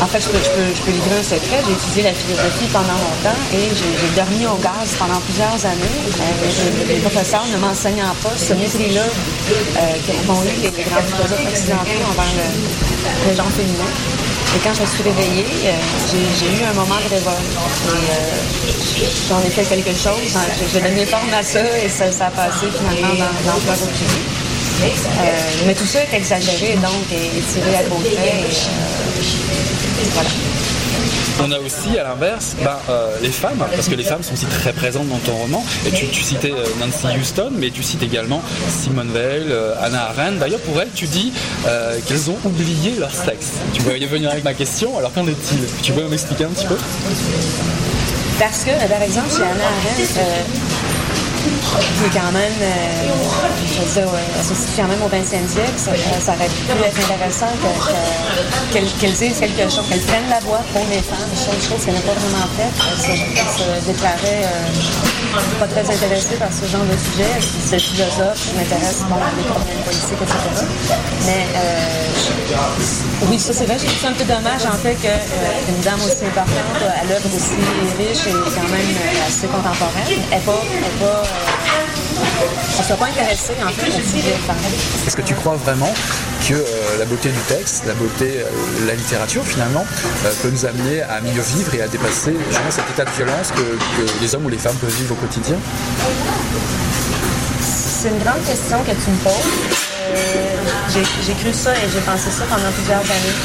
En 0.00 0.06
fait, 0.06 0.20
je 0.20 0.28
peux, 0.28 0.38
je, 0.42 0.80
peux, 0.82 0.90
livrer 0.90 1.18
un 1.18 1.22
secret. 1.22 1.60
J'ai 1.66 1.72
étudié 1.72 2.02
la 2.04 2.14
philosophie 2.14 2.68
pendant 2.72 2.96
longtemps 2.96 3.40
et 3.52 3.68
j'ai 3.74 4.10
dormi 4.16 4.46
au 4.46 4.56
gaz 4.56 4.96
pendant 4.98 5.20
plusieurs 5.20 5.58
années. 5.66 5.98
Euh, 6.08 6.88
les 6.88 7.00
professeurs 7.00 7.46
ne 7.52 7.58
m'enseignant 7.58 8.14
pas 8.22 8.32
ce 8.36 8.54
mépris-là 8.54 9.04
euh, 9.04 9.80
qu'ont 10.26 10.42
eu 10.42 10.56
les, 10.62 10.70
grands 10.84 11.04
philosophes 11.04 11.46
occidentaux 11.52 12.02
envers 12.10 12.32
le, 12.36 13.30
le 13.30 13.36
genre. 13.36 13.52
Et 14.54 14.58
quand 14.62 14.74
je 14.74 14.82
me 14.82 14.86
suis 14.86 15.02
réveillée, 15.02 15.46
euh, 15.64 15.72
j'ai 16.38 16.46
eu 16.46 16.64
un 16.68 16.74
moment 16.74 17.00
de 17.04 17.08
révolte. 17.08 17.52
J'en 19.28 19.40
ai 19.40 19.50
fait 19.50 19.64
quelque 19.64 19.92
chose. 19.92 20.36
J'ai 20.72 20.80
donné 20.80 21.06
forme 21.06 21.32
à 21.32 21.42
ça 21.42 21.60
et 21.60 21.88
ça, 21.88 22.04
a 22.04 22.30
passé 22.30 22.66
finalement 22.76 23.14
dans, 23.14 23.52
dans 23.52 23.56
le 23.56 24.42
euh, 24.82 24.86
mais 25.66 25.74
tout 25.74 25.86
ça 25.86 26.00
est 26.02 26.16
exagéré, 26.16 26.74
donc, 26.74 27.06
et, 27.12 27.40
tiré 27.52 27.76
à. 27.76 27.80
Euh, 27.80 27.84
voilà. 30.12 30.30
On 31.44 31.50
a 31.50 31.58
aussi 31.58 31.98
à 31.98 32.04
l'inverse 32.04 32.54
ben, 32.62 32.76
euh, 32.88 33.16
les 33.22 33.30
femmes, 33.30 33.64
parce 33.74 33.88
que 33.88 33.94
les 33.94 34.04
femmes 34.04 34.22
sont 34.22 34.34
aussi 34.34 34.46
très 34.46 34.72
présentes 34.72 35.08
dans 35.08 35.18
ton 35.18 35.32
roman. 35.32 35.64
Et 35.86 35.90
tu, 35.90 36.06
tu 36.06 36.22
citais 36.22 36.52
euh, 36.52 36.64
Nancy 36.78 37.18
Houston, 37.18 37.50
mais 37.52 37.70
tu 37.70 37.82
cites 37.82 38.02
également 38.02 38.42
Simone 38.68 39.10
Veil, 39.12 39.46
euh, 39.48 39.74
Anna 39.82 40.10
Arendt. 40.10 40.38
D'ailleurs, 40.38 40.60
pour 40.60 40.80
elles, 40.80 40.90
tu 40.94 41.06
dis 41.06 41.32
euh, 41.66 41.98
qu'elles 42.06 42.30
ont 42.30 42.36
oublié 42.44 42.94
leur 42.98 43.10
sexe. 43.10 43.54
Tu 43.72 43.82
voyais 43.82 44.06
venir 44.06 44.30
avec 44.30 44.44
ma 44.44 44.54
question, 44.54 44.98
alors 44.98 45.12
qu'en 45.12 45.26
est-il? 45.26 45.58
Tu 45.82 45.92
peux 45.92 46.06
m'expliquer 46.06 46.44
un 46.44 46.50
petit 46.50 46.66
peu? 46.66 46.76
Parce 48.38 48.64
que, 48.64 48.70
par 48.88 49.02
exemple, 49.02 49.30
chez 49.30 49.42
Anna 49.42 49.64
Arendt, 49.64 49.96
qui 51.42 52.04
est 52.04 52.20
quand 52.20 52.32
même, 52.32 52.52
je 53.66 53.80
veux 53.80 53.92
dire, 53.92 54.10
quand 54.76 54.88
même 54.88 55.02
au 55.02 55.08
20e 55.08 55.46
siècle, 55.48 55.76
ça, 55.76 55.92
ça 56.20 56.32
aurait 56.34 56.48
pu 56.48 56.84
être 56.84 57.10
intéressant 57.10 57.46
qu'elle 58.72 58.84
qu 58.84 59.06
qu 59.06 59.12
dise 59.12 59.38
quelque 59.38 59.68
chose, 59.70 59.86
qu'elle 59.88 60.00
prenne 60.00 60.28
la 60.28 60.40
voix 60.40 60.60
pour 60.72 60.84
les 60.90 61.02
femmes, 61.02 61.30
chose, 61.34 61.60
chose 61.68 61.84
qu'elle 61.84 61.94
n'a 61.94 62.00
pas 62.00 62.14
vraiment 62.14 62.48
faite. 62.56 62.74
Elle 62.80 62.98
se, 62.98 63.62
elle 63.62 63.84
déclarait 63.84 64.42
euh, 64.44 65.58
pas 65.60 65.66
très 65.66 65.82
intéressée 65.82 66.36
par 66.36 66.52
ce 66.52 66.64
genre 66.66 66.84
de 66.84 66.96
sujet. 66.96 67.32
C'est 67.40 67.78
philosophe, 67.78 68.40
je 68.48 68.58
m'intéresse 68.58 69.04
bon, 69.08 69.16
à 69.16 69.30
des 69.36 69.46
problèmes 69.48 69.82
politiques, 69.84 70.22
etc. 70.22 70.66
Mais 71.26 71.46
euh, 71.56 73.28
oui, 73.28 73.38
ça 73.38 73.52
c'est 73.52 73.66
vrai, 73.66 73.76
je 73.78 73.86
trouve 73.86 74.00
ça 74.00 74.08
un 74.08 74.12
peu 74.12 74.24
dommage 74.24 74.64
en 74.66 74.78
fait 74.78 74.94
qu'une 74.96 75.10
euh, 75.10 75.84
dame 75.84 76.00
aussi 76.04 76.24
importante, 76.24 76.80
à 76.82 77.04
l'œuvre 77.04 77.28
aussi 77.28 77.56
riche 77.98 78.26
et 78.26 78.32
quand 78.32 78.68
même 78.68 78.92
assez 79.26 79.46
contemporaine, 79.46 80.08
n'est 80.30 80.40
pas, 80.40 80.52
est 80.52 80.98
pas 81.00 81.22
ne 82.22 82.84
suis 82.84 82.94
pas 82.94 83.06
intéressée 83.06 83.52
en 83.64 83.68
fait 83.70 83.88
au 83.88 84.02
sujet 84.02 84.34
Est-ce 85.06 85.16
que 85.16 85.22
tu 85.22 85.34
crois 85.34 85.56
vraiment 85.56 85.92
que 86.48 86.54
euh, 86.54 86.98
la 86.98 87.04
beauté 87.04 87.28
du 87.28 87.38
texte, 87.48 87.84
la 87.86 87.94
beauté, 87.94 88.38
euh, 88.38 88.86
la 88.86 88.94
littérature 88.94 89.44
finalement, 89.44 89.84
euh, 90.24 90.32
peut 90.42 90.50
nous 90.50 90.66
amener 90.66 91.02
à 91.02 91.20
mieux 91.20 91.40
vivre 91.40 91.74
et 91.74 91.82
à 91.82 91.88
dépasser 91.88 92.34
justement 92.48 92.70
cet 92.70 92.90
état 92.90 93.04
de 93.04 93.10
violence 93.10 93.50
que, 93.52 93.62
que 93.62 94.20
les 94.20 94.34
hommes 94.34 94.46
ou 94.46 94.48
les 94.48 94.58
femmes 94.58 94.76
peuvent 94.76 94.94
vivre 94.94 95.12
au 95.12 95.16
quotidien? 95.16 95.56
C'est 97.60 98.08
une 98.08 98.18
grande 98.18 98.44
question 98.44 98.78
que 98.82 98.90
tu 98.90 99.10
me 99.10 99.18
poses. 99.22 99.78
j'ai 100.94 101.34
cru 101.34 101.52
ça 101.52 101.72
et 101.74 101.88
j'ai 101.92 102.00
pensé 102.00 102.30
ça 102.30 102.44
pendant 102.50 102.72
plusieurs 102.72 103.00
années. 103.00 103.38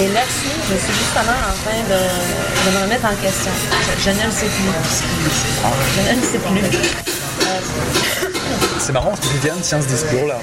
Et 0.00 0.08
là-dessus, 0.08 0.56
je 0.70 0.76
suis 0.76 0.94
justement 0.94 1.36
en 1.36 1.54
train 1.62 1.80
de, 1.84 2.00
de 2.64 2.76
me 2.76 2.82
remettre 2.84 3.04
en 3.04 3.14
question. 3.22 3.52
Je, 3.98 4.02
je, 4.02 4.10
ne 4.10 4.24
le 4.24 4.32
sais 4.32 4.46
plus. 4.46 4.72
Je 5.94 6.10
ne 6.10 6.20
le 6.20 6.26
sais 6.26 6.38
plus. 6.38 7.23
C'est 8.78 8.92
marrant 8.92 9.10
parce 9.10 9.20
que 9.20 9.32
Viviane 9.34 9.60
tient 9.60 9.80
ce 9.80 9.86
discours-là. 9.86 10.38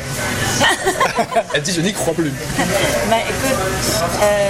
Elle 1.53 1.61
dit 1.61 1.73
je 1.73 1.81
n'y 1.81 1.93
crois 1.93 2.13
plus. 2.13 2.31
ben 3.09 3.17
écoute, 3.29 3.59
euh, 4.23 4.49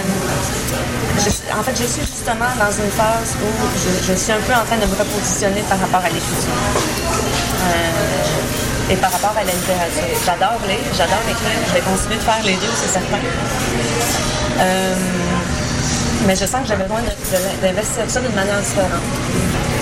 je, 1.18 1.58
en 1.58 1.64
fait 1.64 1.72
je 1.72 1.88
suis 1.88 2.02
justement 2.02 2.52
dans 2.58 2.72
une 2.72 2.92
phase 2.92 3.36
où 3.42 3.50
je, 3.76 4.12
je, 4.12 4.18
suis 4.18 4.32
un 4.32 4.40
peu 4.40 4.54
en 4.54 4.66
train 4.66 4.78
de 4.78 4.86
me 4.86 4.96
repositionner 4.96 5.62
par 5.70 5.80
rapport 5.80 6.02
à 6.02 6.10
l'écriture. 6.10 6.52
Euh, 7.64 8.02
et 8.92 8.96
par 8.96 9.12
rapport 9.12 9.32
à 9.38 9.44
la 9.44 9.52
littérature. 9.52 10.20
J'adore 10.26 10.60
lire, 10.68 10.78
j'adore 10.98 11.24
écrire, 11.30 11.60
je 11.68 11.74
vais 11.74 11.80
continuer 11.80 12.16
de 12.16 12.22
faire 12.22 12.44
les 12.44 12.56
deux, 12.56 12.74
c'est 12.76 12.92
certain. 12.92 13.20
Euh, 14.60 14.96
mais 16.28 16.36
je 16.36 16.46
sens 16.46 16.62
que 16.62 16.68
j'ai 16.68 16.76
besoin 16.76 17.00
d'investir 17.62 18.04
ça 18.08 18.20
d'une 18.20 18.36
manière 18.36 18.60
différente. 18.60 19.02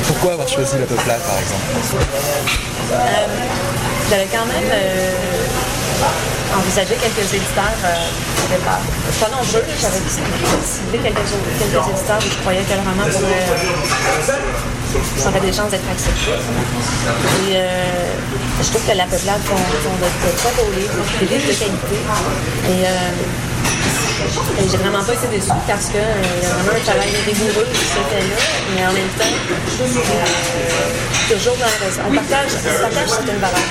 Pourquoi 0.09 0.33
avoir 0.33 0.47
choisi 0.47 0.73
la 0.79 0.87
peuplade, 0.89 1.21
par 1.21 1.37
exemple 1.37 1.69
euh, 2.91 2.97
J'avais 4.09 4.25
quand 4.25 4.45
même... 4.45 4.69
Euh, 4.73 5.13
envisagé 6.57 6.95
quelques 6.95 7.29
éditeurs 7.31 7.77
euh, 7.85 7.93
départ. 8.49 8.81
Pas 9.19 9.29
nombreux, 9.29 9.61
j'avais 9.79 10.01
ciblé 10.09 10.97
quelques, 10.97 11.13
quelques 11.13 11.85
éditeurs 11.93 12.17
où 12.17 12.25
je 12.25 12.37
croyais 12.41 12.63
que 12.63 12.73
le 12.73 12.79
roman 12.79 13.05
pourrait, 13.05 13.45
aurait 15.27 15.45
des 15.45 15.53
chances 15.53 15.69
d'être 15.69 15.89
accepté. 15.91 16.33
Et 17.45 17.61
je 18.63 18.69
trouve 18.71 18.81
que 18.81 18.97
la 18.97 19.05
peuplade 19.05 19.41
font, 19.45 19.61
font 19.85 19.97
de, 20.01 20.09
de, 20.09 20.31
très 20.41 20.53
beaux 20.57 20.71
livres, 20.73 21.05
des 21.19 21.27
livres 21.27 21.47
de 21.47 21.53
qualité. 21.53 21.97
J'ai 24.69 24.77
vraiment 24.77 25.03
pas 25.03 25.13
été 25.13 25.27
déçue 25.27 25.49
parce 25.67 25.87
qu'il 25.87 25.99
euh, 25.99 26.43
y 26.43 26.45
a 26.45 26.49
vraiment 26.49 26.77
un 26.77 26.83
travail 26.83 27.09
rigoureux 27.25 27.67
qui 27.71 27.79
se 27.79 28.01
fait 28.09 28.25
là, 28.27 28.37
mais 28.75 28.83
en 28.87 28.93
même 28.93 29.11
temps, 29.17 29.35
euh, 29.81 31.33
toujours 31.33 31.57
dans 31.57 31.65
le 31.65 31.87
On 32.07 32.13
partage, 32.15 32.51
on 32.53 32.81
partage 32.81 33.09
certaines 33.09 33.39
valeurs. 33.39 33.69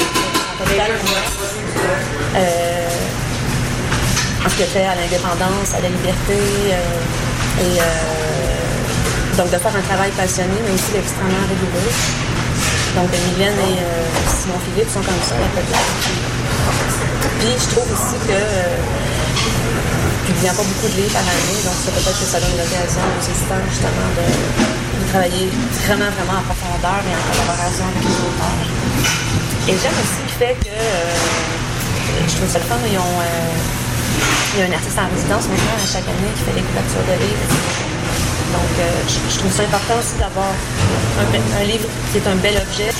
On 0.60 0.64
partage 0.64 0.98
euh, 2.36 2.88
en 4.44 4.48
ce 4.48 4.54
qui 4.56 4.62
a 4.62 4.66
fait 4.66 4.86
à 4.86 4.94
l'indépendance, 4.94 5.74
à 5.76 5.80
la 5.80 5.88
liberté, 5.88 6.38
euh, 6.38 7.60
et 7.60 7.78
euh, 7.78 9.36
donc 9.36 9.50
de 9.50 9.58
faire 9.58 9.76
un 9.76 9.82
travail 9.82 10.10
passionné, 10.12 10.54
mais 10.64 10.74
aussi 10.74 10.96
extrêmement 10.96 11.46
rigoureux. 11.48 11.92
Donc 12.96 13.08
Emilienne 13.12 13.58
et 13.58 13.78
euh, 13.78 14.08
Simon 14.26 14.58
Philippe 14.64 14.90
sont 14.90 15.02
comme 15.02 15.22
ça, 15.22 15.34
la. 15.38 15.62
Puis 17.38 17.54
je 17.54 17.68
trouve 17.74 17.86
aussi 17.92 18.18
que 18.26 18.40
publiant 20.28 20.52
pas 20.52 20.66
beaucoup 20.68 20.88
de 20.92 20.96
livres 21.00 21.16
par 21.16 21.24
année, 21.24 21.60
donc 21.64 21.72
ça 21.80 21.88
peut-être 21.88 22.20
que 22.20 22.28
ça 22.28 22.36
donne 22.36 22.56
l'occasion 22.60 23.00
aux 23.00 23.24
éditeurs 23.24 23.64
justement 23.72 24.08
de, 24.12 24.26
travailler 25.08 25.48
vraiment, 25.88 26.12
vraiment 26.12 26.36
en 26.36 26.44
profondeur 26.44 27.00
et 27.00 27.12
en 27.16 27.22
collaboration 27.32 27.88
avec 27.88 28.04
les 28.04 28.18
auteurs. 28.28 28.64
Et 29.72 29.74
j'aime 29.80 29.96
aussi 29.96 30.20
le 30.20 30.34
fait 30.36 30.54
que 30.60 30.68
euh, 30.68 31.16
je 32.28 32.34
trouve 32.36 32.50
ça 32.52 32.60
le 32.60 32.68
fun, 32.68 32.76
ils 32.84 32.92
euh, 32.92 33.00
il 34.52 34.60
y 34.60 34.62
a 34.64 34.66
un 34.68 34.76
artiste 34.76 35.00
en 35.00 35.08
résidence 35.08 35.48
maintenant 35.48 35.80
à 35.80 35.88
chaque 35.88 36.04
année 36.04 36.32
qui 36.36 36.44
fait 36.44 36.56
les 36.60 36.64
couvertures 36.64 37.04
de 37.08 37.16
livres, 37.24 37.48
Donc, 38.52 38.72
euh, 38.84 38.84
je, 39.08 39.38
trouve 39.40 39.52
ça 39.52 39.64
important 39.64 39.96
aussi 39.96 40.16
d'avoir 40.20 40.52
un, 40.52 41.64
livre 41.64 41.88
qui 42.12 42.20
est 42.20 42.28
un 42.28 42.36
bel 42.36 42.56
objet. 42.60 42.92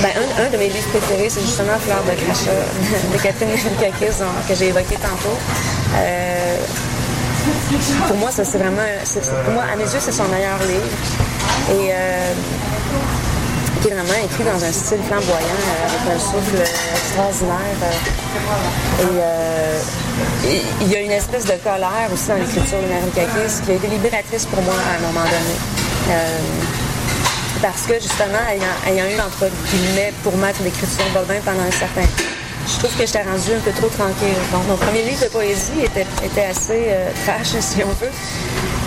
Ben, 0.00 0.12
un, 0.16 0.28
un, 0.40 0.48
de 0.48 0.56
mes 0.56 0.72
livres 0.72 0.88
préférés, 0.88 1.28
c'est 1.28 1.44
justement 1.44 1.76
Fleur 1.84 2.00
de 2.08 2.16
crachat 2.16 2.64
de 3.12 3.18
Catherine 3.20 3.60
Kakis, 3.76 4.24
que 4.48 4.54
j'ai 4.56 4.72
évoqué 4.72 4.96
tantôt. 4.96 5.36
Euh, 5.96 6.56
pour 8.06 8.16
moi, 8.16 8.30
ça 8.30 8.44
c'est 8.44 8.58
vraiment, 8.58 8.82
moi, 9.52 9.64
à 9.72 9.76
mes 9.76 9.84
yeux, 9.84 10.00
c'est 10.00 10.12
son 10.12 10.28
meilleur 10.28 10.58
livre. 10.60 10.86
Et 11.70 11.90
euh, 11.92 12.32
qui 13.80 13.88
est 13.88 13.94
vraiment 13.94 14.24
écrit 14.24 14.44
dans 14.44 14.64
un 14.64 14.72
style 14.72 15.02
flamboyant, 15.08 15.42
euh, 15.42 15.88
avec 15.88 16.14
un 16.14 16.18
souffle 16.18 16.62
extraordinaire. 16.94 17.56
et 20.46 20.62
il 20.82 20.88
y 20.88 20.96
a 20.96 21.00
une 21.00 21.10
espèce 21.10 21.46
de 21.46 21.54
colère 21.64 22.08
aussi 22.12 22.28
dans 22.28 22.36
l'écriture 22.36 22.78
de 22.78 22.86
Marie 22.86 23.10
Kakis 23.14 23.62
qui 23.64 23.72
a 23.72 23.74
été 23.74 23.88
libératrice 23.88 24.46
pour 24.46 24.62
moi 24.62 24.74
à 24.74 24.98
un 24.98 25.06
moment 25.06 25.24
donné. 25.24 26.14
parce 27.60 27.82
que 27.82 27.94
justement, 27.94 28.42
ayant, 28.50 28.76
ayant 28.86 29.10
eu 29.10 29.20
entre 29.20 29.50
guillemets 29.70 30.12
pour 30.22 30.36
maître 30.36 30.60
l'écriture 30.62 31.04
Bobin 31.12 31.40
pendant 31.44 31.62
un 31.62 31.70
certain 31.72 32.02
temps, 32.02 32.31
je 32.66 32.78
trouve 32.78 32.96
que 32.96 33.06
j'étais 33.06 33.22
rendue 33.22 33.54
un 33.54 33.60
peu 33.60 33.72
trop 33.72 33.88
tranquille. 33.88 34.38
Mon 34.68 34.76
premier 34.76 35.02
livre 35.02 35.24
de 35.24 35.28
poésie 35.30 35.84
était, 35.84 36.44
assez 36.44 36.86
euh, 36.88 37.10
trash, 37.24 37.54
si 37.60 37.82
on 37.84 37.88
veut. 37.88 38.12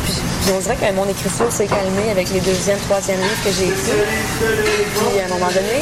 Puis, 0.06 0.54
on 0.56 0.60
dirait 0.60 0.76
que 0.76 0.94
mon 0.94 1.10
écriture 1.10 1.52
s'est 1.52 1.66
calmée 1.66 2.12
avec 2.12 2.30
les 2.30 2.40
deuxième, 2.40 2.78
troisième 2.80 3.20
livres 3.20 3.44
que 3.44 3.52
j'ai 3.52 3.66
écrits. 3.66 4.06
Puis, 4.40 5.20
à 5.20 5.26
un 5.26 5.30
moment 5.30 5.52
donné, 5.52 5.82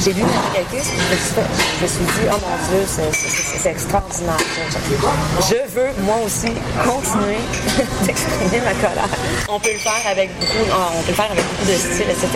j'ai 0.00 0.12
lu 0.14 0.22
puis 0.22 0.78
je, 0.80 1.82
me 1.82 1.88
suis 1.88 2.04
dit, 2.04 2.28
oh 2.32 2.38
mon 2.40 2.76
Dieu, 2.78 2.86
c'est 2.86 3.70
extraordinaire. 3.70 4.36
Je 5.40 5.74
veux, 5.74 5.90
moi 6.02 6.16
aussi, 6.24 6.52
continuer 6.82 7.38
d'exprimer 8.06 8.62
ma 8.64 8.74
colère. 8.74 9.08
On 9.48 9.60
peut 9.60 9.72
le 9.72 9.78
faire 9.78 10.10
avec 10.10 10.30
beaucoup, 10.40 10.64
beaucoup 10.64 11.70
de 11.70 11.76
style, 11.76 12.10
etc. 12.10 12.28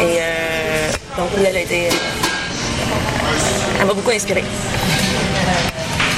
Et 0.00 0.18
euh, 0.20 0.90
donc, 1.18 1.30
elle 1.44 1.56
a 1.56 1.60
été 1.60 1.88
m'a 3.86 3.94
beaucoup 3.94 4.10
inspiré. 4.10 4.44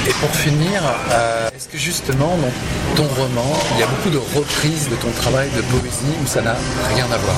Et 0.07 0.11
pour 0.13 0.29
finir, 0.35 0.81
euh, 1.11 1.49
est-ce 1.55 1.67
que 1.67 1.77
justement 1.77 2.35
dans 2.37 3.03
ton 3.03 3.07
roman, 3.13 3.53
il 3.75 3.81
y 3.81 3.83
a 3.83 3.87
beaucoup 3.87 4.09
de 4.09 4.17
reprises 4.17 4.89
de 4.89 4.95
ton 4.95 5.11
travail 5.21 5.49
de 5.55 5.61
poésie 5.61 6.15
où 6.23 6.27
ça 6.27 6.41
n'a 6.41 6.55
rien 6.93 7.05
à 7.05 7.17
voir? 7.17 7.35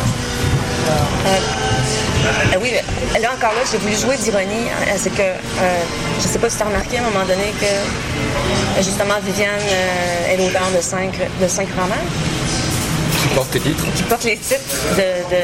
Euh, 1.27 1.37
Oui, 2.61 2.71
là 3.19 3.29
encore 3.35 3.53
là, 3.53 3.61
j'ai 3.69 3.77
voulu 3.77 3.95
jouer 3.95 4.15
d'ironie. 4.17 4.67
C'est 4.97 5.09
que, 5.13 5.21
euh, 5.21 5.83
je 6.19 6.27
ne 6.27 6.31
sais 6.31 6.39
pas 6.39 6.49
si 6.49 6.57
tu 6.57 6.63
as 6.63 6.67
remarqué 6.67 6.97
à 6.97 7.01
un 7.01 7.05
moment 7.05 7.25
donné 7.25 7.51
que 7.59 8.81
justement 8.81 9.15
Viviane 9.25 9.49
est 10.29 10.37
l'auteur 10.37 10.69
de 10.75 10.81
cinq, 10.81 11.11
de 11.41 11.47
cinq 11.47 11.67
romans 11.75 12.05
qui 13.21 13.27
portent 13.35 13.53
les 13.53 13.59
titres? 13.59 13.85
Qui 13.95 14.03
portent 14.03 14.23
les 14.23 14.37
titres 14.37 14.77
de, 14.97 15.35
de, 15.35 15.41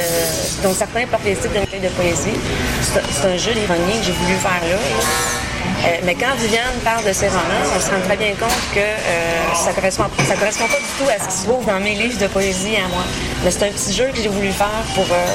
dont 0.63 0.73
certains 0.73 1.05
portent 1.07 1.25
les 1.25 1.35
titres 1.35 1.53
d'une 1.53 1.67
feuille 1.67 1.81
de 1.81 1.89
poésie. 1.89 2.37
C'est 2.81 3.27
un 3.27 3.37
jeu 3.37 3.53
d'ironie 3.53 3.99
que 3.99 4.05
j'ai 4.05 4.11
voulu 4.13 4.35
faire 4.35 4.61
là. 4.69 4.77
Euh, 4.77 5.97
mais 6.03 6.15
quand 6.15 6.33
Viviane 6.39 6.79
parle 6.83 7.05
de 7.05 7.13
ses 7.13 7.27
romans, 7.27 7.65
on 7.75 7.79
se 7.79 7.91
rend 7.91 8.01
très 8.05 8.17
bien 8.17 8.33
compte 8.39 8.49
que 8.73 8.79
euh, 8.79 9.53
ça 9.53 9.73
correspond, 9.73 10.05
ça 10.27 10.35
correspond 10.35 10.65
pas 10.65 10.79
du 10.79 10.91
tout 10.97 11.09
à 11.09 11.23
ce 11.23 11.29
qui 11.29 11.37
se 11.43 11.47
trouve 11.47 11.65
dans 11.65 11.79
mes 11.79 11.93
livres 11.93 12.19
de 12.19 12.27
poésie 12.27 12.75
à 12.77 12.87
moi. 12.87 13.03
Mais 13.43 13.51
c'est 13.51 13.67
un 13.67 13.71
petit 13.71 13.93
jeu 13.93 14.05
que 14.13 14.17
j'ai 14.21 14.29
voulu 14.29 14.51
faire 14.51 14.83
pour. 14.95 15.05
Euh, 15.05 15.25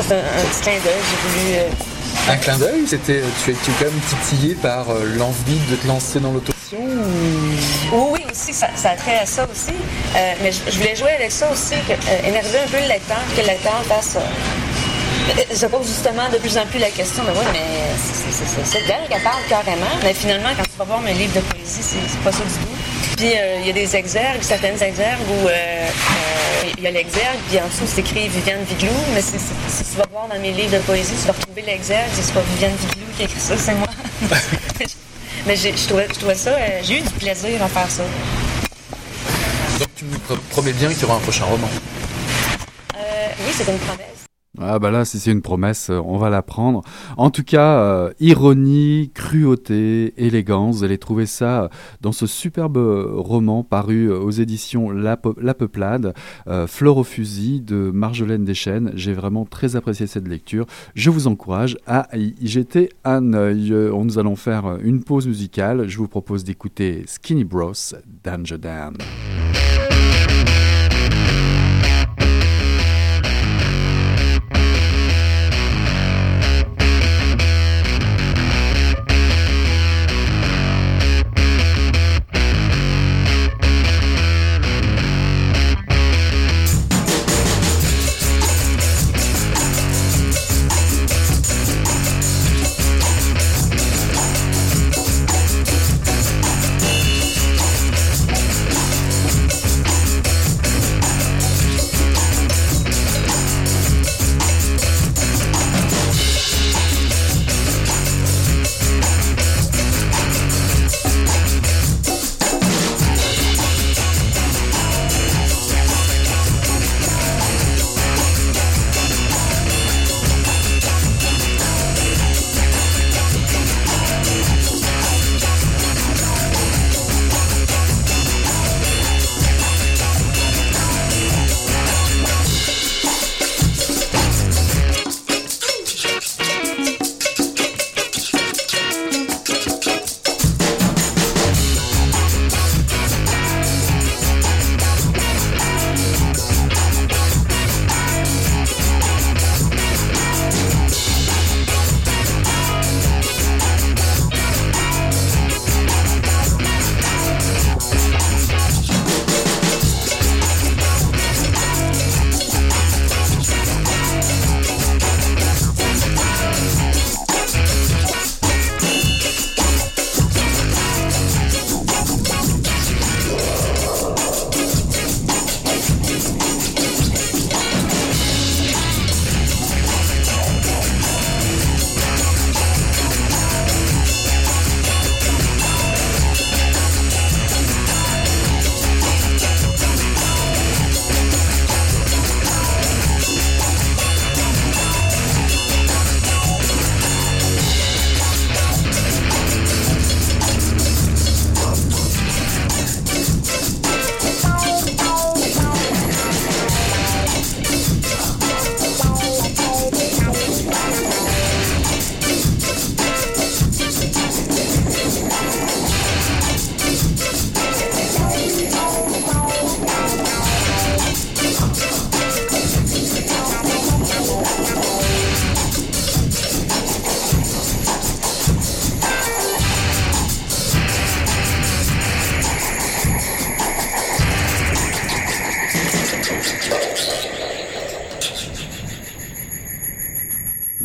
c'est 0.00 0.14
un, 0.14 0.18
un, 0.18 0.44
petit 0.50 0.60
clin 0.62 0.72
d'œil. 0.82 1.02
J'ai 1.10 1.28
voulu. 1.28 1.56
Euh, 1.58 2.32
un 2.32 2.36
clin 2.36 2.56
d'œil? 2.56 2.84
C'était, 2.86 3.22
tu 3.44 3.50
es, 3.50 3.54
tu 3.54 3.70
es 3.70 3.74
quand 3.78 3.84
même 3.84 4.00
titillé 4.08 4.54
par 4.54 4.86
l'envie 5.18 5.60
de 5.70 5.76
te 5.76 5.86
lancer 5.86 6.20
dans 6.20 6.32
l'autofiction 6.32 6.78
ou... 6.78 7.53
Oui, 7.94 8.20
aussi, 8.28 8.52
ça, 8.52 8.66
a 8.66 8.96
trait 8.96 9.18
à 9.18 9.26
ça 9.26 9.46
aussi. 9.50 9.70
Euh, 10.16 10.32
mais 10.42 10.50
je, 10.50 10.78
voulais 10.78 10.96
jouer 10.96 11.12
avec 11.12 11.30
ça 11.30 11.48
aussi, 11.48 11.74
euh, 11.74 12.28
énerver 12.28 12.58
un 12.58 12.66
peu 12.66 12.80
le 12.80 12.88
lecteur, 12.88 13.20
que 13.36 13.40
le 13.40 13.46
lecteur 13.46 13.84
fasse. 13.84 14.16
Euh, 14.16 15.42
je 15.54 15.66
pose 15.66 15.86
justement 15.86 16.28
de 16.28 16.38
plus 16.38 16.58
en 16.58 16.66
plus 16.66 16.80
la 16.80 16.90
question, 16.90 17.22
mais 17.24 17.30
oui, 17.30 17.46
mais 17.52 17.64
c'est 18.64 18.84
d'elle 18.88 19.08
qu'elle 19.08 19.22
parle 19.22 19.42
carrément. 19.48 19.94
Mais 20.02 20.12
finalement, 20.12 20.48
quand 20.56 20.64
tu 20.64 20.76
vas 20.76 20.84
voir 20.84 21.00
mes 21.02 21.14
livres 21.14 21.36
de 21.36 21.40
poésie, 21.40 21.82
c'est 21.82 22.20
pas 22.24 22.32
ça 22.32 22.42
du 22.42 22.54
tout. 22.54 23.16
Puis 23.16 23.26
il 23.26 23.38
euh, 23.38 23.66
y 23.66 23.70
a 23.70 23.72
des 23.72 23.94
exergues, 23.94 24.42
certaines 24.42 24.82
exergues 24.82 25.20
où 25.30 25.48
il 26.76 26.82
y 26.82 26.86
a 26.88 26.90
l'exergue, 26.90 27.38
puis 27.48 27.60
en 27.60 27.68
dessous 27.68 27.84
c'est 27.86 28.00
écrit 28.00 28.28
Viviane 28.28 28.64
Viglou, 28.64 28.92
mais 29.14 29.22
si, 29.22 29.38
si, 29.38 29.84
tu 29.84 29.96
vas 29.96 30.06
voir 30.10 30.26
dans 30.26 30.40
mes 30.40 30.50
livres 30.50 30.72
de 30.72 30.82
poésie, 30.82 31.14
tu 31.20 31.26
vas 31.28 31.32
retrouver 31.32 31.62
l'exergue, 31.62 32.10
c'est 32.12 32.34
pas 32.34 32.40
Viviane 32.40 32.74
Viglou 32.74 33.06
qui 33.16 33.22
a 33.22 33.24
écrit 33.26 33.40
ça, 33.40 33.54
c'est 33.56 33.74
moi. 33.74 33.86
Mais 35.46 35.56
je 35.56 35.86
trouvais, 35.86 36.06
je 36.08 36.14
trouvais 36.18 36.34
ça, 36.34 36.50
euh, 36.50 36.80
j'ai 36.82 36.98
eu 36.98 37.00
du 37.02 37.10
plaisir 37.10 37.62
à 37.62 37.68
faire 37.68 37.90
ça. 37.90 38.02
Donc 39.78 39.88
tu 39.94 40.04
me 40.06 40.16
promets 40.50 40.72
bien 40.72 40.88
qu'il 40.88 41.02
y 41.02 41.04
aura 41.04 41.16
un 41.16 41.20
prochain 41.20 41.44
roman 41.44 41.68
euh, 42.96 42.98
Oui, 43.40 43.52
c'est 43.54 43.70
une 43.70 43.78
promesse. 43.78 44.13
Ah 44.60 44.78
bah 44.78 44.92
là, 44.92 45.04
si 45.04 45.18
c'est 45.18 45.32
une 45.32 45.42
promesse, 45.42 45.90
on 45.90 46.16
va 46.16 46.30
la 46.30 46.40
prendre. 46.40 46.82
En 47.16 47.30
tout 47.30 47.42
cas, 47.42 47.80
euh, 47.80 48.12
ironie, 48.20 49.10
cruauté, 49.12 50.14
élégance, 50.16 50.76
vous 50.76 50.84
allez 50.84 50.98
trouver 50.98 51.26
ça 51.26 51.70
dans 52.02 52.12
ce 52.12 52.26
superbe 52.26 52.76
roman 52.76 53.64
paru 53.64 54.12
aux 54.12 54.30
éditions 54.30 54.90
La 54.90 55.16
Peuplade, 55.16 56.14
euh, 56.46 56.68
Fleur 56.68 56.98
au 56.98 57.04
fusil 57.04 57.62
de 57.62 57.90
Marjolaine 57.92 58.44
Deschênes. 58.44 58.92
J'ai 58.94 59.12
vraiment 59.12 59.44
très 59.44 59.74
apprécié 59.74 60.06
cette 60.06 60.28
lecture. 60.28 60.66
Je 60.94 61.10
vous 61.10 61.26
encourage 61.26 61.76
à 61.88 62.06
y 62.16 62.46
jeter 62.46 62.90
un 63.04 63.32
œil. 63.32 63.70
Nous 63.70 64.18
allons 64.20 64.36
faire 64.36 64.78
une 64.82 65.02
pause 65.02 65.26
musicale. 65.26 65.88
Je 65.88 65.98
vous 65.98 66.08
propose 66.08 66.44
d'écouter 66.44 67.02
Skinny 67.06 67.42
Bros, 67.42 67.72
Danger 68.22 68.58
Dan. 68.58 68.94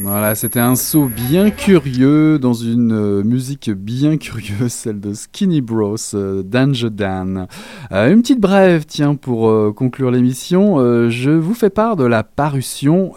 Voilà, 0.01 0.33
c'était 0.33 0.61
un 0.61 0.75
saut 0.75 1.09
bien 1.13 1.49
curieux 1.49 2.39
dans 2.39 2.53
une 2.53 2.93
euh, 2.93 3.23
musique 3.23 3.69
bien 3.69 4.17
curieuse, 4.17 4.53
celle 4.71 5.01
de 5.01 5.13
Skinny 5.13 5.59
Bros, 5.59 5.97
euh, 6.13 6.41
Danger 6.41 6.89
Dan. 6.89 7.47
Euh, 7.91 8.11
une 8.11 8.21
petite 8.21 8.39
brève, 8.39 8.85
tiens, 8.85 9.15
pour 9.15 9.51
conclure 9.75 10.11
l'émission, 10.11 10.77
je 11.09 11.31
vous 11.31 11.53
fais 11.53 11.69
part 11.69 11.95
de 11.95 12.05
la 12.05 12.23
parution 12.23 13.11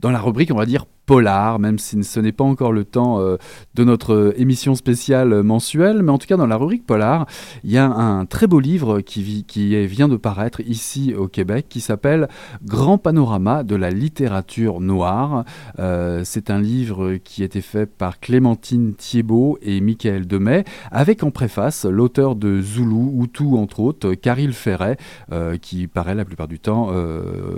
dans 0.00 0.10
la 0.10 0.20
rubrique, 0.20 0.50
on 0.52 0.56
va 0.56 0.66
dire, 0.66 0.86
polar, 1.10 1.58
même 1.58 1.80
si 1.80 2.04
ce 2.04 2.20
n'est 2.20 2.30
pas 2.30 2.44
encore 2.44 2.70
le 2.70 2.84
temps 2.84 3.18
euh, 3.18 3.36
de 3.74 3.82
notre 3.82 4.32
émission 4.36 4.76
spéciale 4.76 5.42
mensuelle, 5.42 6.04
mais 6.04 6.12
en 6.12 6.18
tout 6.18 6.28
cas 6.28 6.36
dans 6.36 6.46
la 6.46 6.54
rubrique 6.54 6.86
polar, 6.86 7.26
il 7.64 7.72
y 7.72 7.78
a 7.78 7.84
un 7.84 8.26
très 8.26 8.46
beau 8.46 8.60
livre 8.60 9.00
qui, 9.00 9.44
vient 9.86 10.06
de 10.06 10.16
paraître 10.16 10.60
ici 10.60 11.12
au 11.12 11.26
Québec 11.26 11.66
qui 11.68 11.80
s'appelle 11.80 12.28
Grand 12.64 12.96
panorama 12.96 13.64
de 13.64 13.74
la 13.74 13.90
littérature 13.90 14.78
noire. 14.80 15.44
Euh, 15.80 16.22
c'est 16.24 16.48
un 16.48 16.60
livre 16.60 17.16
qui 17.16 17.42
a 17.42 17.46
été 17.46 17.60
fait 17.60 17.86
par 17.86 18.20
Clémentine 18.20 18.94
Thiebaud 18.94 19.58
et 19.62 19.80
Michael 19.80 20.28
Demay, 20.28 20.62
avec 20.92 21.24
en 21.24 21.32
préface 21.32 21.86
l'auteur 21.86 22.36
de 22.36 22.60
Zulu, 22.60 23.20
Hutu 23.20 23.56
entre 23.56 23.80
autres, 23.80 24.14
Caril 24.14 24.52
Ferret, 24.52 24.96
euh, 25.32 25.56
qui 25.56 25.88
paraît 25.88 26.14
la 26.14 26.24
plupart 26.24 26.46
du 26.46 26.60
temps 26.60 26.90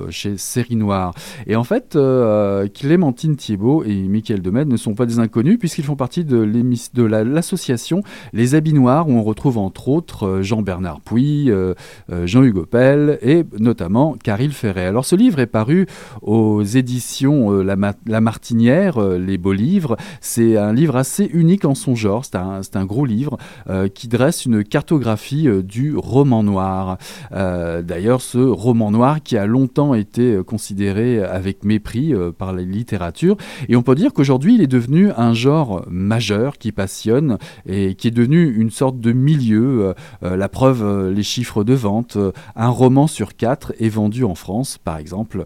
chez 0.08 0.38
Série 0.38 0.76
Noire. 0.76 1.12
Et 1.46 1.54
en 1.54 1.64
fait, 1.64 1.98
Clémentine 2.72 3.36
Thiebaud 3.42 3.82
et 3.82 4.02
Michael 4.02 4.40
Demède 4.40 4.68
ne 4.68 4.76
sont 4.76 4.94
pas 4.94 5.04
des 5.04 5.18
inconnus 5.18 5.58
puisqu'ils 5.58 5.84
font 5.84 5.96
partie 5.96 6.24
de 6.24 6.44
l'association 7.02 8.02
Les 8.32 8.54
Habits 8.54 8.72
Noirs 8.72 9.08
où 9.08 9.12
on 9.12 9.22
retrouve 9.24 9.58
entre 9.58 9.88
autres 9.88 10.26
euh, 10.26 10.42
Jean-Bernard 10.42 11.00
Puy, 11.00 11.50
euh, 11.50 11.74
euh, 12.12 12.26
Jean-Hugo 12.26 12.66
Pell 12.66 13.18
et 13.20 13.44
notamment 13.58 14.14
Caril 14.22 14.52
Ferret. 14.52 14.86
Alors 14.86 15.04
ce 15.04 15.16
livre 15.16 15.40
est 15.40 15.46
paru 15.46 15.86
aux 16.20 16.62
éditions 16.62 17.50
la, 17.50 18.20
Martinière, 18.20 19.00
les 19.00 19.38
beaux 19.38 19.52
livres. 19.52 19.96
C'est 20.20 20.56
un 20.56 20.72
livre 20.72 20.96
assez 20.96 21.24
unique 21.24 21.64
en 21.64 21.74
son 21.74 21.96
genre, 21.96 22.24
c'est 22.24 22.76
un, 22.76 22.84
gros 22.84 23.04
livre 23.04 23.38
qui 23.94 24.08
dresse 24.08 24.46
une 24.46 24.64
cartographie 24.64 25.48
du 25.62 25.96
roman 25.96 26.42
noir. 26.42 26.98
D'ailleurs 27.30 28.20
ce 28.20 28.38
roman 28.38 28.90
noir 28.90 29.22
qui 29.22 29.36
a 29.36 29.46
longtemps 29.46 29.94
été 29.94 30.40
considéré 30.46 31.22
avec 31.22 31.64
mépris 31.64 32.12
par 32.38 32.52
la 32.52 32.62
littérature 32.62 33.31
et 33.68 33.76
on 33.76 33.82
peut 33.82 33.94
dire 33.94 34.12
qu'aujourd'hui, 34.12 34.54
il 34.54 34.62
est 34.62 34.66
devenu 34.66 35.10
un 35.16 35.34
genre 35.34 35.84
majeur 35.90 36.58
qui 36.58 36.72
passionne 36.72 37.38
et 37.66 37.94
qui 37.94 38.08
est 38.08 38.12
devenu 38.12 38.54
une 38.54 38.70
sorte 38.70 39.00
de 39.00 39.12
milieu. 39.12 39.82
Euh, 39.82 39.92
euh, 40.22 40.36
la 40.36 40.48
preuve, 40.48 40.82
euh, 40.82 41.12
les 41.12 41.22
chiffres 41.22 41.64
de 41.64 41.74
vente. 41.74 42.16
un 42.56 42.68
roman 42.68 43.06
sur 43.06 43.36
quatre 43.36 43.72
est 43.78 43.88
vendu 43.88 44.24
en 44.24 44.34
France, 44.34 44.78
par 44.78 44.98
exemple, 44.98 45.44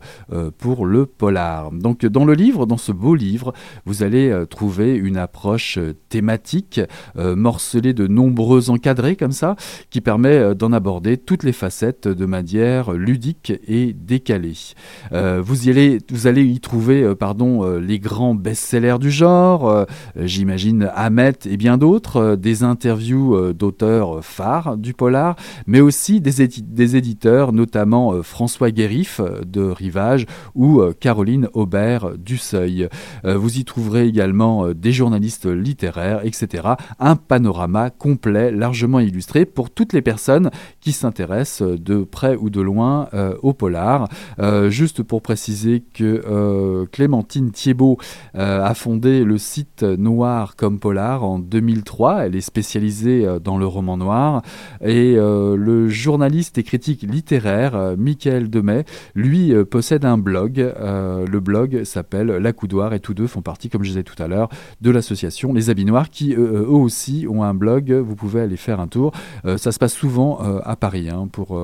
pour 0.58 0.86
le 0.86 1.06
polar. 1.06 1.70
Donc 1.72 2.04
dans 2.04 2.24
le 2.24 2.34
livre, 2.34 2.66
dans 2.66 2.76
ce 2.76 2.92
beau 2.92 3.14
livre, 3.14 3.52
vous 3.84 4.02
allez 4.02 4.44
trouver 4.50 4.94
une 4.94 5.16
approche 5.16 5.78
thématique, 6.08 6.80
morcelée 7.16 7.94
de 7.94 8.06
nombreux 8.06 8.70
encadrés 8.70 9.16
comme 9.16 9.32
ça, 9.32 9.56
qui 9.90 10.00
permet 10.00 10.54
d'en 10.54 10.72
aborder 10.72 11.16
toutes 11.16 11.42
les 11.42 11.52
facettes 11.52 12.08
de 12.08 12.26
manière 12.26 12.92
ludique 12.92 13.52
et 13.66 13.92
décalée. 13.92 14.56
vous, 15.12 15.68
y 15.68 15.70
allez, 15.70 15.98
vous 16.10 16.26
allez 16.26 16.44
y 16.44 16.60
trouver 16.60 17.14
pardon, 17.14 17.75
euh, 17.76 17.80
les 17.80 17.98
grands 17.98 18.34
best-sellers 18.34 18.98
du 18.98 19.10
genre, 19.10 19.68
euh, 19.68 19.84
j'imagine 20.16 20.90
Ahmet 20.94 21.34
et 21.44 21.56
bien 21.56 21.78
d'autres, 21.78 22.16
euh, 22.16 22.36
des 22.36 22.62
interviews 22.62 23.52
d'auteurs 23.52 24.24
phares 24.24 24.76
du 24.76 24.94
polar, 24.94 25.36
mais 25.66 25.80
aussi 25.80 26.20
des, 26.20 26.96
éditeurs, 26.96 27.52
notamment 27.52 28.22
François 28.22 28.70
Guérif 28.70 29.20
de 29.46 29.62
Rivage 29.62 30.26
ou 30.54 30.82
Caroline 31.00 31.48
Aubert 31.54 32.16
du 32.18 32.36
Seuil. 32.36 32.88
vous 33.24 33.58
y 33.58 33.64
trouverez 33.64 34.06
également 34.06 34.68
des 34.72 34.92
journalistes 34.92 35.46
littéraires, 35.46 36.20
etc. 36.24 36.68
Un 36.98 37.16
panorama 37.16 37.90
complet, 37.90 38.50
largement 38.50 39.00
illustré 39.00 39.44
pour 39.44 39.70
toutes 39.70 39.92
les 39.92 40.02
personnes 40.02 40.50
qui 40.80 40.92
s'intéressent 40.92 41.68
de 41.68 42.04
près 42.04 42.36
ou 42.36 42.50
de 42.50 42.60
loin 42.60 43.08
au 43.42 43.52
polar. 43.52 44.08
juste 44.68 45.02
pour 45.02 45.22
préciser 45.22 45.82
que 45.94 46.84
Clémentine 46.92 47.52
Thiebaud 47.56 47.96
euh, 48.36 48.62
a 48.62 48.74
fondé 48.74 49.24
le 49.24 49.38
site 49.38 49.82
Noir 49.82 50.56
comme 50.56 50.78
Polar 50.78 51.24
en 51.24 51.38
2003. 51.38 52.26
Elle 52.26 52.36
est 52.36 52.42
spécialisée 52.42 53.26
euh, 53.26 53.38
dans 53.38 53.56
le 53.56 53.66
roman 53.66 53.96
noir. 53.96 54.42
Et 54.82 55.14
euh, 55.16 55.56
le 55.56 55.88
journaliste 55.88 56.58
et 56.58 56.62
critique 56.62 57.02
littéraire 57.02 57.94
Michael 57.96 58.50
Demey, 58.50 58.84
lui, 59.14 59.54
possède 59.64 60.04
un 60.04 60.18
blog. 60.18 60.58
le 60.58 61.40
blog 61.40 61.84
s'appelle 61.84 62.26
La 62.26 62.52
Coudoir 62.52 62.92
et 62.92 63.00
tous 63.00 63.14
deux 63.14 63.26
font 63.26 63.40
partie, 63.40 63.70
comme 63.70 63.82
je 63.82 63.88
disais 63.88 64.02
tout 64.02 64.20
à 64.22 64.28
l'heure, 64.28 64.48
de 64.82 64.90
l'association 64.90 65.52
Les 65.52 65.70
Habits 65.70 65.86
Noirs 65.86 66.10
qui, 66.10 66.34
eux 66.34 66.68
aussi, 66.68 67.26
ont 67.28 67.42
un 67.42 67.54
blog. 67.54 67.90
Vous 67.92 68.16
pouvez 68.16 68.42
aller 68.42 68.56
faire 68.56 68.80
un 68.80 68.88
tour. 68.88 69.12
ça 69.56 69.72
se 69.72 69.78
passe 69.78 69.94
souvent 69.94 70.38
à 70.64 70.76
Paris 70.76 71.08
hein, 71.08 71.28
pour, 71.30 71.58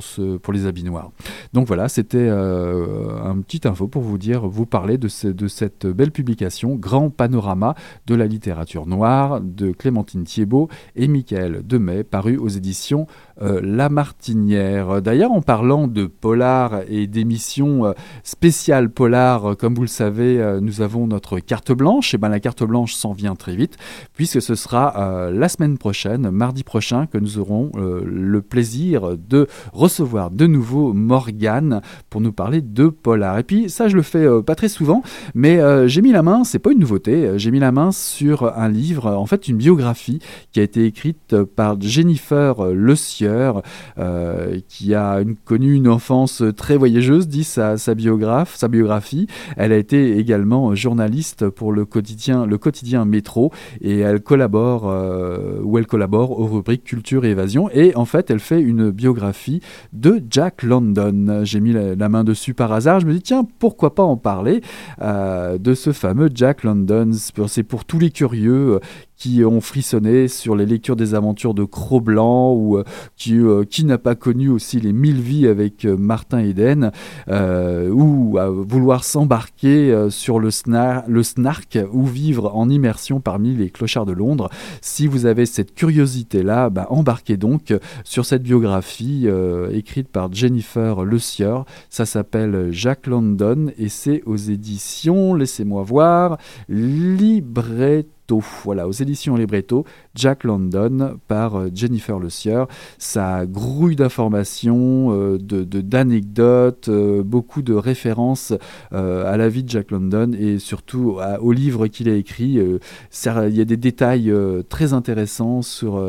ce, 0.00 0.38
les 0.52 0.66
Habits 0.66 0.84
Noirs. 0.84 1.10
Donc 1.52 1.66
voilà, 1.66 1.88
c'était 1.88 2.28
un 2.28 3.40
petit 3.40 3.66
info 3.66 3.88
pour 3.88 4.02
vous 4.02 4.18
dire, 4.18 4.46
vous 4.46 4.66
parler 4.66 4.98
de, 4.98 5.08
de 5.34 5.48
cette 5.48 5.86
belle 5.86 6.12
publication, 6.12 6.76
Grand 6.76 7.10
Panorama 7.10 7.74
de 8.06 8.14
la 8.14 8.26
littérature 8.26 8.86
noire 8.86 9.40
de 9.40 9.72
Clémentine 9.72 10.24
Thiebaud 10.24 10.68
et 10.96 11.08
Michael 11.08 11.62
Demey, 11.66 12.04
paru 12.04 12.36
aux 12.36 12.48
éditions 12.48 13.06
euh, 13.42 13.60
La 13.62 13.88
Martinière. 13.88 15.00
D'ailleurs, 15.02 15.32
en 15.32 15.40
parlant 15.40 15.88
de 15.88 16.06
polar 16.06 16.82
et 16.88 17.06
d'émissions 17.06 17.86
euh, 17.86 17.92
spéciales 18.22 18.90
polar, 18.90 19.56
comme 19.56 19.74
vous 19.74 19.82
le 19.82 19.88
savez, 19.88 20.40
euh, 20.40 20.60
nous 20.60 20.82
avons 20.82 21.06
notre 21.06 21.38
carte 21.38 21.72
blanche. 21.72 22.14
Et 22.14 22.18
ben 22.18 22.28
la 22.28 22.40
carte 22.40 22.62
blanche 22.62 22.94
s'en 22.94 23.12
vient 23.12 23.34
très 23.34 23.56
vite, 23.56 23.76
puisque 24.14 24.42
ce 24.42 24.54
sera 24.54 25.30
la 25.30 25.48
semaine 25.48 25.78
prochaine, 25.78 26.30
mardi 26.30 26.64
prochain, 26.64 27.06
que 27.06 27.18
nous 27.18 27.38
aurons 27.38 27.70
le 27.74 28.42
plaisir 28.42 29.16
de 29.16 29.46
recevoir 29.72 30.30
de 30.30 30.46
nouveau 30.46 30.92
Morgane 30.92 31.80
pour 32.08 32.20
nous 32.20 32.32
parler 32.32 32.60
de 32.60 32.88
polar. 32.88 33.38
Et 33.38 33.42
puis 33.42 33.70
ça, 33.70 33.88
je 33.88 33.96
le 33.96 34.02
fais 34.02 34.26
pas 34.42 34.54
très 34.54 34.68
souvent, 34.68 35.02
mais 35.34 35.60
j'ai 35.88 36.02
mis 36.02 36.12
la 36.12 36.22
main, 36.22 36.44
c'est 36.44 36.58
pas 36.58 36.72
une 36.72 36.80
nouveauté, 36.80 37.32
j'ai 37.36 37.50
mis 37.50 37.58
la 37.58 37.72
main 37.72 37.92
sur 37.92 38.56
un 38.56 38.68
livre, 38.68 39.06
en 39.06 39.26
fait 39.26 39.48
une 39.48 39.56
biographie 39.56 40.20
qui 40.52 40.60
a 40.60 40.62
été 40.62 40.84
écrite 40.84 41.42
par 41.42 41.80
Jennifer 41.80 42.64
Le 42.72 42.96
Sieur 42.96 43.62
euh, 43.98 44.60
qui 44.68 44.94
a 44.94 45.20
connu 45.44 45.74
une 45.74 45.88
enfance 45.88 46.42
très 46.56 46.76
voyageuse, 46.76 47.28
dit 47.28 47.44
sa, 47.44 47.76
biographe, 47.94 48.56
sa 48.56 48.68
biographie. 48.68 49.26
Elle 49.56 49.72
a 49.72 49.76
été 49.76 50.18
également 50.18 50.74
journaliste 50.74 51.48
pour 51.48 51.72
le 51.72 51.84
quotidien, 51.84 52.46
le 52.46 52.58
quotidien 52.58 53.04
Métro 53.04 53.52
et 53.80 53.98
elle 53.98 54.20
collabore, 54.20 54.88
euh, 54.88 55.60
ou 55.62 55.78
elle 55.78 55.86
collabore 55.86 56.38
aux 56.38 56.46
rubriques 56.46 56.84
Culture 56.84 57.24
et 57.24 57.30
Évasion. 57.30 57.68
Et 57.72 57.94
en 57.96 58.04
fait, 58.04 58.30
elle 58.30 58.40
fait 58.40 58.60
une 58.60 58.90
biographie 58.90 59.60
de 59.92 60.22
Jack 60.30 60.62
London. 60.62 61.42
J'ai 61.44 61.60
mis 61.60 61.72
la, 61.72 62.08
main 62.08 62.24
dessus 62.24 62.54
par 62.54 62.72
hasard. 62.72 63.00
Je 63.00 63.06
me 63.06 63.12
dis, 63.12 63.22
tiens, 63.22 63.46
pourquoi 63.58 63.94
pas 63.94 64.02
en 64.02 64.16
parler? 64.16 64.62
Euh, 65.00 65.09
de 65.58 65.74
ce 65.74 65.92
fameux 65.92 66.30
Jack 66.34 66.64
London. 66.64 67.10
C'est 67.48 67.62
pour 67.62 67.84
tous 67.84 67.98
les 67.98 68.10
curieux 68.10 68.80
qui 69.20 69.44
ont 69.44 69.60
frissonné 69.60 70.28
sur 70.28 70.56
les 70.56 70.64
lectures 70.64 70.96
des 70.96 71.14
aventures 71.14 71.52
de 71.52 71.64
Cro-Blanc 71.64 72.54
ou 72.54 72.78
euh, 72.78 72.84
qui, 73.18 73.36
euh, 73.36 73.64
qui 73.64 73.84
n'a 73.84 73.98
pas 73.98 74.14
connu 74.14 74.48
aussi 74.48 74.80
les 74.80 74.94
mille 74.94 75.20
vies 75.20 75.46
avec 75.46 75.84
euh, 75.84 75.94
Martin 75.94 76.38
Eden 76.38 76.90
ou 77.28 78.38
à 78.38 78.48
vouloir 78.48 79.04
s'embarquer 79.04 80.08
sur 80.08 80.38
le, 80.38 80.50
snar 80.50 81.04
le 81.06 81.22
snark 81.22 81.78
ou 81.92 82.06
vivre 82.06 82.56
en 82.56 82.70
immersion 82.70 83.20
parmi 83.20 83.54
les 83.54 83.68
clochards 83.68 84.06
de 84.06 84.12
Londres. 84.12 84.48
Si 84.80 85.06
vous 85.06 85.26
avez 85.26 85.44
cette 85.44 85.74
curiosité-là, 85.74 86.70
bah, 86.70 86.86
embarquez 86.88 87.36
donc 87.36 87.74
sur 88.04 88.24
cette 88.24 88.42
biographie 88.42 89.28
écrite 89.72 90.08
par 90.08 90.32
Jennifer 90.32 91.04
Le 91.04 91.18
Sieur. 91.18 91.66
Ça 91.90 92.06
s'appelle 92.06 92.68
Jack 92.70 93.06
London 93.06 93.70
et 93.76 93.90
c'est 93.90 94.22
aux 94.24 94.36
éditions, 94.36 95.34
laissez-moi 95.34 95.82
voir, 95.82 96.38
Libretto 96.68 98.19
voilà, 98.38 98.86
aux 98.86 98.92
éditions 98.92 99.36
Libretto, 99.36 99.84
Jack 100.14 100.44
London 100.44 101.18
par 101.28 101.56
euh, 101.56 101.68
Jennifer 101.74 102.18
Le 102.18 102.30
Sieur. 102.30 102.68
Ça 102.98 103.46
grouille 103.46 103.96
d'informations, 103.96 105.12
euh, 105.12 105.38
de, 105.38 105.64
d'anecdotes, 105.80 106.88
euh, 106.88 107.22
beaucoup 107.22 107.62
de 107.62 107.74
références 107.74 108.52
à 108.92 109.36
la 109.36 109.48
vie 109.48 109.64
de 109.64 109.68
Jack 109.68 109.90
London 109.90 110.32
et 110.38 110.58
surtout 110.58 111.18
au 111.40 111.52
livre 111.52 111.86
qu'il 111.86 112.08
a 112.08 112.14
écrit. 112.14 112.58
il 112.58 113.56
y 113.56 113.60
a 113.60 113.64
des 113.64 113.76
détails 113.76 114.32
très 114.68 114.92
intéressants 114.92 115.62
sur 115.62 116.02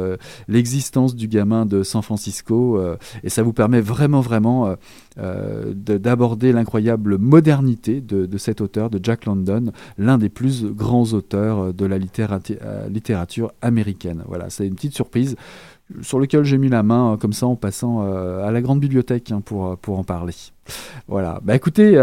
l'existence 0.48 1.16
du 1.16 1.28
gamin 1.28 1.66
de 1.66 1.84
San 1.84 2.02
Francisco 2.02 2.82
et 3.24 3.30
ça 3.30 3.44
vous 3.44 3.54
permet 3.54 3.82
vraiment, 3.82 4.22
vraiment 4.22 4.76
d'aborder 5.18 6.54
l'incroyable 6.54 7.18
modernité 7.18 8.02
de, 8.02 8.38
cet 8.38 8.62
auteur, 8.62 8.90
de 8.90 9.00
Jack 9.02 9.26
London, 9.26 9.72
l'un 9.98 10.18
des 10.18 10.30
plus 10.30 10.66
grands 10.66 11.14
auteurs 11.14 11.74
de 11.74 11.86
la 11.86 11.98
littérature, 11.98 12.58
littérature 12.90 13.52
américaine. 13.62 14.24
Voilà, 14.28 14.50
c'est 14.50 14.66
une 14.66 14.76
petite 14.76 14.96
surprise 14.96 15.36
sur 16.02 16.20
lequel 16.20 16.46
j'ai 16.46 16.58
mis 16.58 16.70
la 16.70 16.84
main 16.84 17.18
comme 17.20 17.34
ça 17.34 17.48
en 17.48 17.58
passant 17.58 18.02
à 18.02 18.50
la 18.52 18.62
grande 18.62 18.80
bibliothèque 18.80 19.32
hein, 19.32 19.42
pour, 19.44 19.78
pour 19.78 20.00
en 20.00 20.04
parler. 20.04 20.34
Voilà, 21.08 21.42
bah 21.44 21.56
écoutez, 21.56 22.02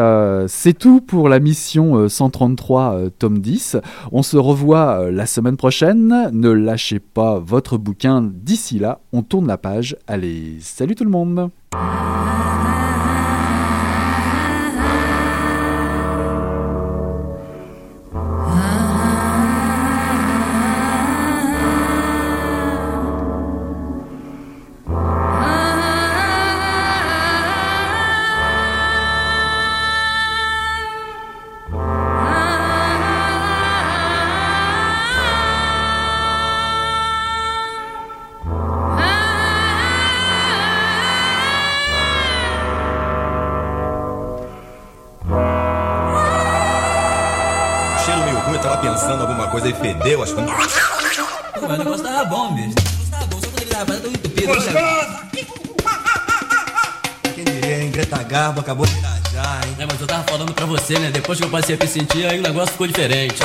c'est 0.48 0.76
tout 0.76 1.00
pour 1.00 1.28
la 1.28 1.40
mission 1.40 2.08
133 2.08 3.10
tome 3.18 3.38
10. 3.38 3.78
On 4.12 4.22
se 4.22 4.36
revoit 4.36 5.10
la 5.10 5.26
semaine 5.26 5.56
prochaine. 5.56 6.30
Ne 6.32 6.50
lâchez 6.50 6.98
pas 7.00 7.38
votre 7.38 7.78
bouquin 7.78 8.22
d'ici 8.22 8.78
là. 8.78 9.00
On 9.12 9.22
tourne 9.22 9.46
la 9.46 9.58
page. 9.58 9.96
Allez, 10.06 10.58
salut 10.60 10.94
tout 10.94 11.04
le 11.04 11.10
monde 11.10 11.50
coisa 49.50 49.66
aí 49.66 49.74
fedeu, 49.74 50.22
acho 50.22 50.34
que. 50.34 50.40
Mas 50.40 51.80
o 51.80 51.84
negócio 51.84 52.04
tava 52.04 52.24
bom, 52.26 52.54
bicho. 52.54 52.68
O 52.68 52.80
negócio 52.80 53.10
tava 53.10 53.26
bom, 53.26 53.40
só 53.40 53.46
quando 53.48 53.62
ele 53.62 53.70
tava 53.70 53.96
tão 53.96 54.10
entupido. 54.10 54.46
Gostoso! 54.46 55.18
Quem 57.34 57.44
diria, 57.44 57.82
hein? 57.82 57.90
Greta 57.90 58.22
Garbo 58.22 58.60
acabou 58.60 58.86
de 58.86 58.96
irajar, 58.96 59.60
hein? 59.66 59.76
É, 59.78 59.86
mas 59.86 60.00
eu 60.00 60.06
tava 60.06 60.24
falando 60.24 60.52
pra 60.52 60.66
você, 60.66 60.98
né? 60.98 61.10
Depois 61.10 61.38
que 61.38 61.44
eu 61.44 61.50
passei 61.50 61.74
a 61.74 61.78
me 61.78 61.86
sentir, 61.88 62.26
aí 62.26 62.38
o 62.38 62.42
negócio 62.42 62.72
ficou 62.72 62.86
diferente. 62.86 63.42